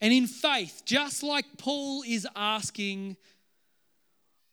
And 0.00 0.12
in 0.12 0.26
faith, 0.26 0.82
just 0.84 1.22
like 1.22 1.46
Paul 1.56 2.02
is 2.06 2.26
asking, 2.36 3.16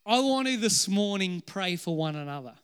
I 0.04 0.18
want 0.20 0.48
to 0.48 0.56
this 0.56 0.88
morning 0.88 1.42
pray 1.46 1.76
for 1.76 1.94
one 1.94 2.16
another. 2.16 2.54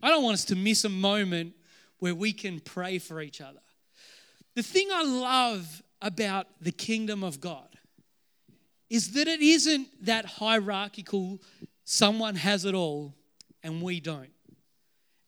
I 0.00 0.08
don't 0.08 0.22
want 0.22 0.34
us 0.34 0.44
to 0.46 0.56
miss 0.56 0.84
a 0.84 0.88
moment 0.88 1.54
where 1.98 2.14
we 2.14 2.32
can 2.32 2.60
pray 2.60 2.98
for 2.98 3.20
each 3.20 3.40
other. 3.40 3.60
The 4.54 4.62
thing 4.62 4.88
I 4.92 5.02
love 5.02 5.82
about 6.00 6.46
the 6.60 6.70
kingdom 6.70 7.24
of 7.24 7.40
God 7.40 7.68
is 8.88 9.12
that 9.12 9.26
it 9.26 9.40
isn't 9.40 9.88
that 10.04 10.26
hierarchical, 10.26 11.40
someone 11.84 12.36
has 12.36 12.64
it 12.64 12.74
all 12.74 13.14
and 13.62 13.82
we 13.82 13.98
don't. 13.98 14.30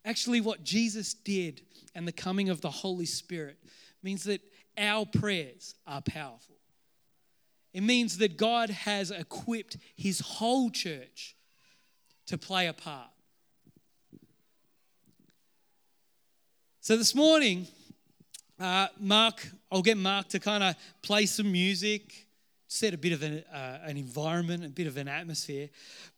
Actually, 0.05 0.41
what 0.41 0.63
Jesus 0.63 1.15
did 1.15 1.63
and 1.95 2.07
the 2.07 2.13
coming 2.13 2.51
of 2.51 2.61
the 2.61 2.71
Holy 2.71 3.07
Spirit 3.07 3.59
means 4.03 4.23
that 4.25 4.41
our 4.79 5.07
prayers 5.07 5.75
are 5.87 6.03
powerful. 6.03 6.56
It 7.77 7.83
means 7.83 8.17
that 8.19 8.39
God 8.39 8.71
has 8.71 9.11
equipped 9.11 9.77
his 9.95 10.21
whole 10.21 10.71
church 10.71 11.37
to 12.25 12.39
play 12.39 12.69
a 12.69 12.73
part. 12.73 13.11
So 16.81 16.97
this 16.97 17.15
morning, 17.15 17.67
uh, 18.59 18.87
Mark, 18.99 19.47
I'll 19.71 19.83
get 19.83 19.99
Mark 19.99 20.29
to 20.29 20.39
kind 20.39 20.65
of 20.65 20.75
play 21.03 21.27
some 21.27 21.53
music, 21.53 22.27
set 22.67 22.95
a 22.95 22.97
bit 22.97 23.13
of 23.13 23.23
an, 23.23 23.45
uh, 23.53 23.81
an 23.83 23.99
environment, 23.99 24.65
a 24.65 24.71
bit 24.71 24.87
of 24.87 24.97
an 24.97 25.07
atmosphere. 25.07 25.69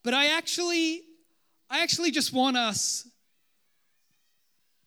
But 0.01 0.13
I 0.13 0.37
actually, 0.37 1.01
I 1.69 1.83
actually 1.83 2.11
just 2.11 2.31
want 2.31 2.55
us 2.55 3.05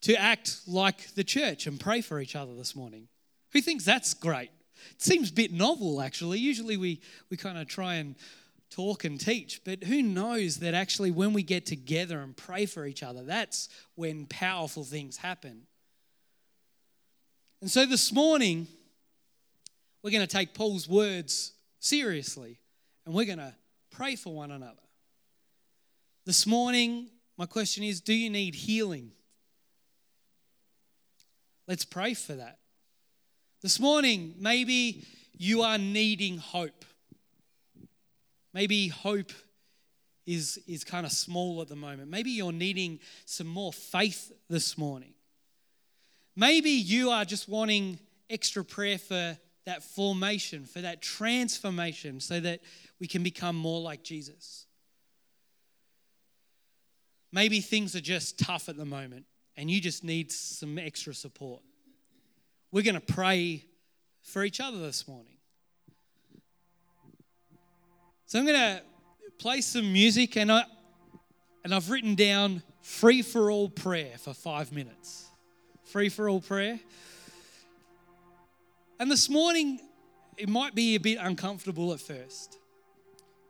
to 0.00 0.14
act 0.18 0.60
like 0.66 1.14
the 1.16 1.22
church 1.22 1.66
and 1.66 1.78
pray 1.78 2.00
for 2.00 2.18
each 2.18 2.34
other 2.34 2.54
this 2.54 2.74
morning. 2.74 3.08
Who 3.52 3.60
thinks 3.60 3.84
that's 3.84 4.14
great? 4.14 4.48
It 4.90 5.02
seems 5.02 5.30
a 5.30 5.32
bit 5.32 5.52
novel, 5.52 6.00
actually. 6.00 6.38
Usually 6.38 6.76
we, 6.76 7.00
we 7.30 7.36
kind 7.36 7.58
of 7.58 7.68
try 7.68 7.94
and 7.94 8.16
talk 8.70 9.04
and 9.04 9.20
teach, 9.20 9.60
but 9.64 9.84
who 9.84 10.02
knows 10.02 10.56
that 10.58 10.74
actually 10.74 11.10
when 11.10 11.32
we 11.32 11.42
get 11.42 11.66
together 11.66 12.20
and 12.20 12.36
pray 12.36 12.66
for 12.66 12.86
each 12.86 13.02
other, 13.02 13.22
that's 13.22 13.68
when 13.94 14.26
powerful 14.26 14.84
things 14.84 15.18
happen. 15.18 15.62
And 17.60 17.70
so 17.70 17.86
this 17.86 18.12
morning, 18.12 18.66
we're 20.02 20.10
going 20.10 20.26
to 20.26 20.36
take 20.36 20.54
Paul's 20.54 20.88
words 20.88 21.52
seriously 21.78 22.58
and 23.04 23.14
we're 23.14 23.26
going 23.26 23.38
to 23.38 23.54
pray 23.90 24.16
for 24.16 24.34
one 24.34 24.50
another. 24.50 24.76
This 26.24 26.46
morning, 26.46 27.08
my 27.36 27.46
question 27.46 27.84
is 27.84 28.00
do 28.00 28.14
you 28.14 28.30
need 28.30 28.54
healing? 28.54 29.12
Let's 31.68 31.84
pray 31.84 32.14
for 32.14 32.34
that. 32.34 32.58
This 33.62 33.78
morning, 33.78 34.34
maybe 34.40 35.04
you 35.38 35.62
are 35.62 35.78
needing 35.78 36.38
hope. 36.38 36.84
Maybe 38.52 38.88
hope 38.88 39.30
is, 40.26 40.58
is 40.66 40.82
kind 40.82 41.06
of 41.06 41.12
small 41.12 41.62
at 41.62 41.68
the 41.68 41.76
moment. 41.76 42.10
Maybe 42.10 42.32
you're 42.32 42.50
needing 42.50 42.98
some 43.24 43.46
more 43.46 43.72
faith 43.72 44.32
this 44.50 44.76
morning. 44.76 45.14
Maybe 46.34 46.70
you 46.70 47.10
are 47.10 47.24
just 47.24 47.48
wanting 47.48 48.00
extra 48.28 48.64
prayer 48.64 48.98
for 48.98 49.38
that 49.64 49.84
formation, 49.84 50.64
for 50.64 50.80
that 50.80 51.00
transformation, 51.00 52.18
so 52.18 52.40
that 52.40 52.62
we 52.98 53.06
can 53.06 53.22
become 53.22 53.54
more 53.54 53.80
like 53.80 54.02
Jesus. 54.02 54.66
Maybe 57.30 57.60
things 57.60 57.94
are 57.94 58.00
just 58.00 58.40
tough 58.40 58.68
at 58.68 58.76
the 58.76 58.84
moment 58.84 59.24
and 59.56 59.70
you 59.70 59.80
just 59.80 60.02
need 60.02 60.32
some 60.32 60.78
extra 60.78 61.14
support. 61.14 61.62
We're 62.72 62.82
going 62.82 62.94
to 62.94 63.00
pray 63.00 63.66
for 64.22 64.42
each 64.42 64.58
other 64.58 64.78
this 64.78 65.06
morning. 65.06 65.36
So 68.24 68.38
I'm 68.38 68.46
going 68.46 68.58
to 68.58 68.82
play 69.38 69.60
some 69.60 69.92
music 69.92 70.36
and 70.36 70.50
I 70.50 70.64
and 71.64 71.72
I've 71.72 71.90
written 71.90 72.16
down 72.16 72.62
free 72.80 73.22
for 73.22 73.50
all 73.50 73.68
prayer 73.68 74.16
for 74.18 74.34
5 74.34 74.72
minutes. 74.72 75.26
Free 75.84 76.08
for 76.08 76.28
all 76.28 76.40
prayer. 76.40 76.80
And 78.98 79.10
this 79.10 79.28
morning 79.28 79.78
it 80.38 80.48
might 80.48 80.74
be 80.74 80.94
a 80.94 81.00
bit 81.00 81.18
uncomfortable 81.20 81.92
at 81.92 82.00
first. 82.00 82.58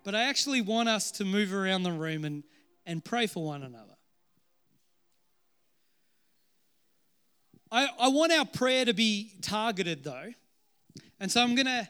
But 0.02 0.16
I 0.16 0.24
actually 0.24 0.62
want 0.62 0.88
us 0.88 1.12
to 1.12 1.24
move 1.24 1.54
around 1.54 1.85
the 1.85 1.92
room 1.92 2.24
and, 2.24 2.42
and 2.85 3.04
pray 3.04 3.28
for 3.28 3.44
one 3.44 3.62
another. 3.62 3.91
I, 7.72 7.88
I 7.98 8.08
want 8.08 8.32
our 8.32 8.44
prayer 8.44 8.85
to 8.85 8.92
be 8.92 9.32
targeted 9.40 10.04
though. 10.04 10.30
And 11.18 11.32
so 11.32 11.42
I'm 11.42 11.54
going 11.54 11.66
to 11.66 11.88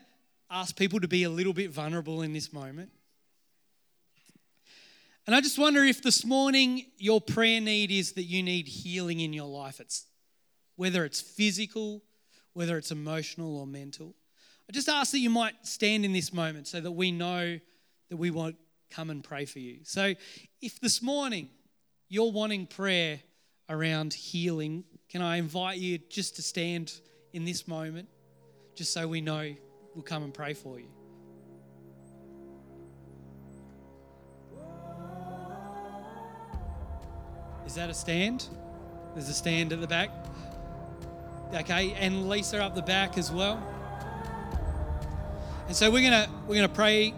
ask 0.49 0.77
people 0.77 1.01
to 1.01 1.09
be 1.09 1.25
a 1.25 1.31
little 1.31 1.53
bit 1.53 1.71
vulnerable 1.71 2.23
in 2.23 2.33
this 2.33 2.53
moment. 2.53 2.90
And 5.27 5.35
I 5.35 5.40
just 5.40 5.59
wonder 5.59 5.83
if 5.83 6.01
this 6.01 6.25
morning 6.25 6.87
your 6.99 7.21
prayer 7.21 7.61
need 7.61 7.90
is 7.90 8.12
that 8.12 8.25
you 8.25 8.45
need 8.45 8.68
healing 8.68 9.21
in 9.21 9.33
your 9.33 9.49
life. 9.49 9.81
It's 9.81 10.07
whether 10.77 11.05
it's 11.05 11.21
physical, 11.21 12.03
whether 12.53 12.79
it's 12.79 12.92
emotional 12.92 13.59
or 13.59 13.66
mental. 13.66 14.14
I 14.68 14.73
just 14.73 14.88
ask 14.88 15.11
that 15.11 15.18
you 15.18 15.31
might 15.31 15.55
stand 15.66 16.05
in 16.05 16.12
this 16.12 16.33
moment 16.33 16.68
so 16.68 16.81
that 16.81 16.92
we 16.92 17.11
know 17.11 17.59
that 18.09 18.16
we 18.16 18.31
won't 18.31 18.57
come 18.90 19.11
and 19.11 19.25
pray 19.25 19.47
for 19.47 19.59
you. 19.59 19.81
So 19.83 20.14
if 20.61 20.81
this 20.81 21.03
morning 21.03 21.49
you're 22.09 22.31
wanting 22.31 22.66
prayer 22.66 23.21
around 23.68 24.14
healing, 24.14 24.85
can 25.12 25.20
I 25.20 25.37
invite 25.37 25.77
you 25.77 25.98
just 26.09 26.37
to 26.37 26.42
stand 26.42 26.90
in 27.35 27.44
this 27.44 27.68
moment, 27.68 28.09
just 28.75 28.94
so 28.94 29.07
we 29.07 29.20
know 29.20 29.55
we'll 29.94 30.03
come 30.03 30.22
and 30.22 30.33
pray 30.33 30.55
for 30.55 30.81
you? 30.81 30.87
Is 37.66 37.75
that 37.75 37.90
a 37.90 37.94
stand? 37.94 38.48
There's 39.12 39.29
a 39.29 39.35
stand 39.35 39.75
at 39.75 39.83
the 39.83 39.87
back. 39.87 40.09
Okay, 41.53 41.92
and 41.92 42.31
Lisa 42.31 42.64
up 42.64 42.75
the 42.75 42.81
back 42.81 43.18
as 43.18 43.31
well. 43.31 43.62
And 45.66 45.77
so 45.77 45.90
we're 45.90 46.03
gonna 46.03 46.27
we're 46.46 46.55
gonna 46.55 46.70
pray, 46.70 47.12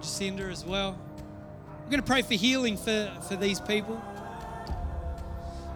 Jacinda 0.00 0.50
as 0.50 0.64
well. 0.64 0.98
We're 1.84 1.90
gonna 1.90 2.02
pray 2.02 2.22
for 2.22 2.34
healing 2.34 2.78
for, 2.78 3.12
for 3.28 3.36
these 3.36 3.60
people. 3.60 4.02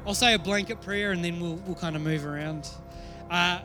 I'll 0.06 0.14
say 0.14 0.34
a 0.34 0.38
blanket 0.38 0.80
prayer 0.80 1.12
and 1.12 1.24
then 1.24 1.40
we'll, 1.40 1.54
we'll 1.56 1.76
kind 1.76 1.94
of 1.94 2.02
move 2.02 2.26
around. 2.26 2.68
Uh, 3.30 3.60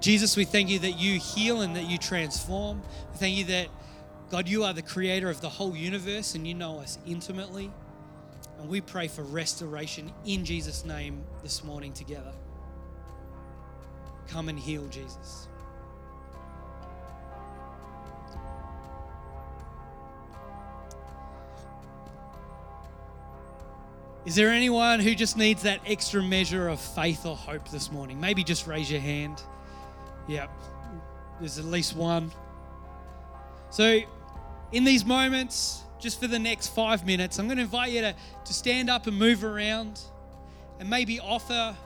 Jesus, 0.00 0.36
we 0.36 0.44
thank 0.44 0.70
you 0.70 0.78
that 0.80 0.98
you 0.98 1.18
heal 1.18 1.60
and 1.60 1.76
that 1.76 1.84
you 1.84 1.98
transform. 1.98 2.82
We 3.12 3.18
thank 3.18 3.36
you 3.36 3.44
that, 3.44 3.68
God, 4.30 4.48
you 4.48 4.64
are 4.64 4.72
the 4.72 4.82
creator 4.82 5.28
of 5.28 5.40
the 5.40 5.48
whole 5.48 5.76
universe 5.76 6.34
and 6.34 6.46
you 6.46 6.54
know 6.54 6.80
us 6.80 6.98
intimately. 7.06 7.70
And 8.58 8.68
we 8.68 8.80
pray 8.80 9.08
for 9.08 9.22
restoration 9.22 10.12
in 10.24 10.44
Jesus' 10.44 10.84
name 10.84 11.22
this 11.42 11.62
morning 11.62 11.92
together. 11.92 12.32
Come 14.28 14.48
and 14.48 14.58
heal, 14.58 14.86
Jesus. 14.86 15.48
Is 24.24 24.34
there 24.34 24.48
anyone 24.48 25.00
who 25.00 25.14
just 25.14 25.36
needs 25.36 25.64
that 25.64 25.80
extra 25.86 26.22
measure 26.22 26.68
of 26.68 26.80
faith 26.80 27.26
or 27.26 27.36
hope 27.36 27.68
this 27.68 27.92
morning? 27.92 28.18
Maybe 28.18 28.42
just 28.42 28.66
raise 28.66 28.90
your 28.90 29.00
hand. 29.00 29.42
Yep, 30.28 30.50
there's 31.40 31.58
at 31.58 31.66
least 31.66 31.94
one. 31.94 32.32
So, 33.68 34.00
in 34.72 34.84
these 34.84 35.04
moments, 35.04 35.82
just 36.00 36.20
for 36.20 36.26
the 36.26 36.38
next 36.38 36.68
five 36.68 37.04
minutes, 37.04 37.38
I'm 37.38 37.48
going 37.48 37.58
to 37.58 37.64
invite 37.64 37.92
you 37.92 38.00
to, 38.00 38.14
to 38.46 38.54
stand 38.54 38.88
up 38.88 39.06
and 39.06 39.18
move 39.18 39.44
around 39.44 40.00
and 40.80 40.88
maybe 40.88 41.20
offer, 41.20 41.76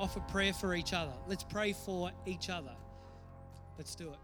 offer 0.00 0.20
prayer 0.20 0.52
for 0.52 0.74
each 0.74 0.92
other. 0.92 1.12
Let's 1.28 1.44
pray 1.44 1.74
for 1.74 2.10
each 2.26 2.50
other. 2.50 2.74
Let's 3.78 3.94
do 3.94 4.10
it. 4.10 4.23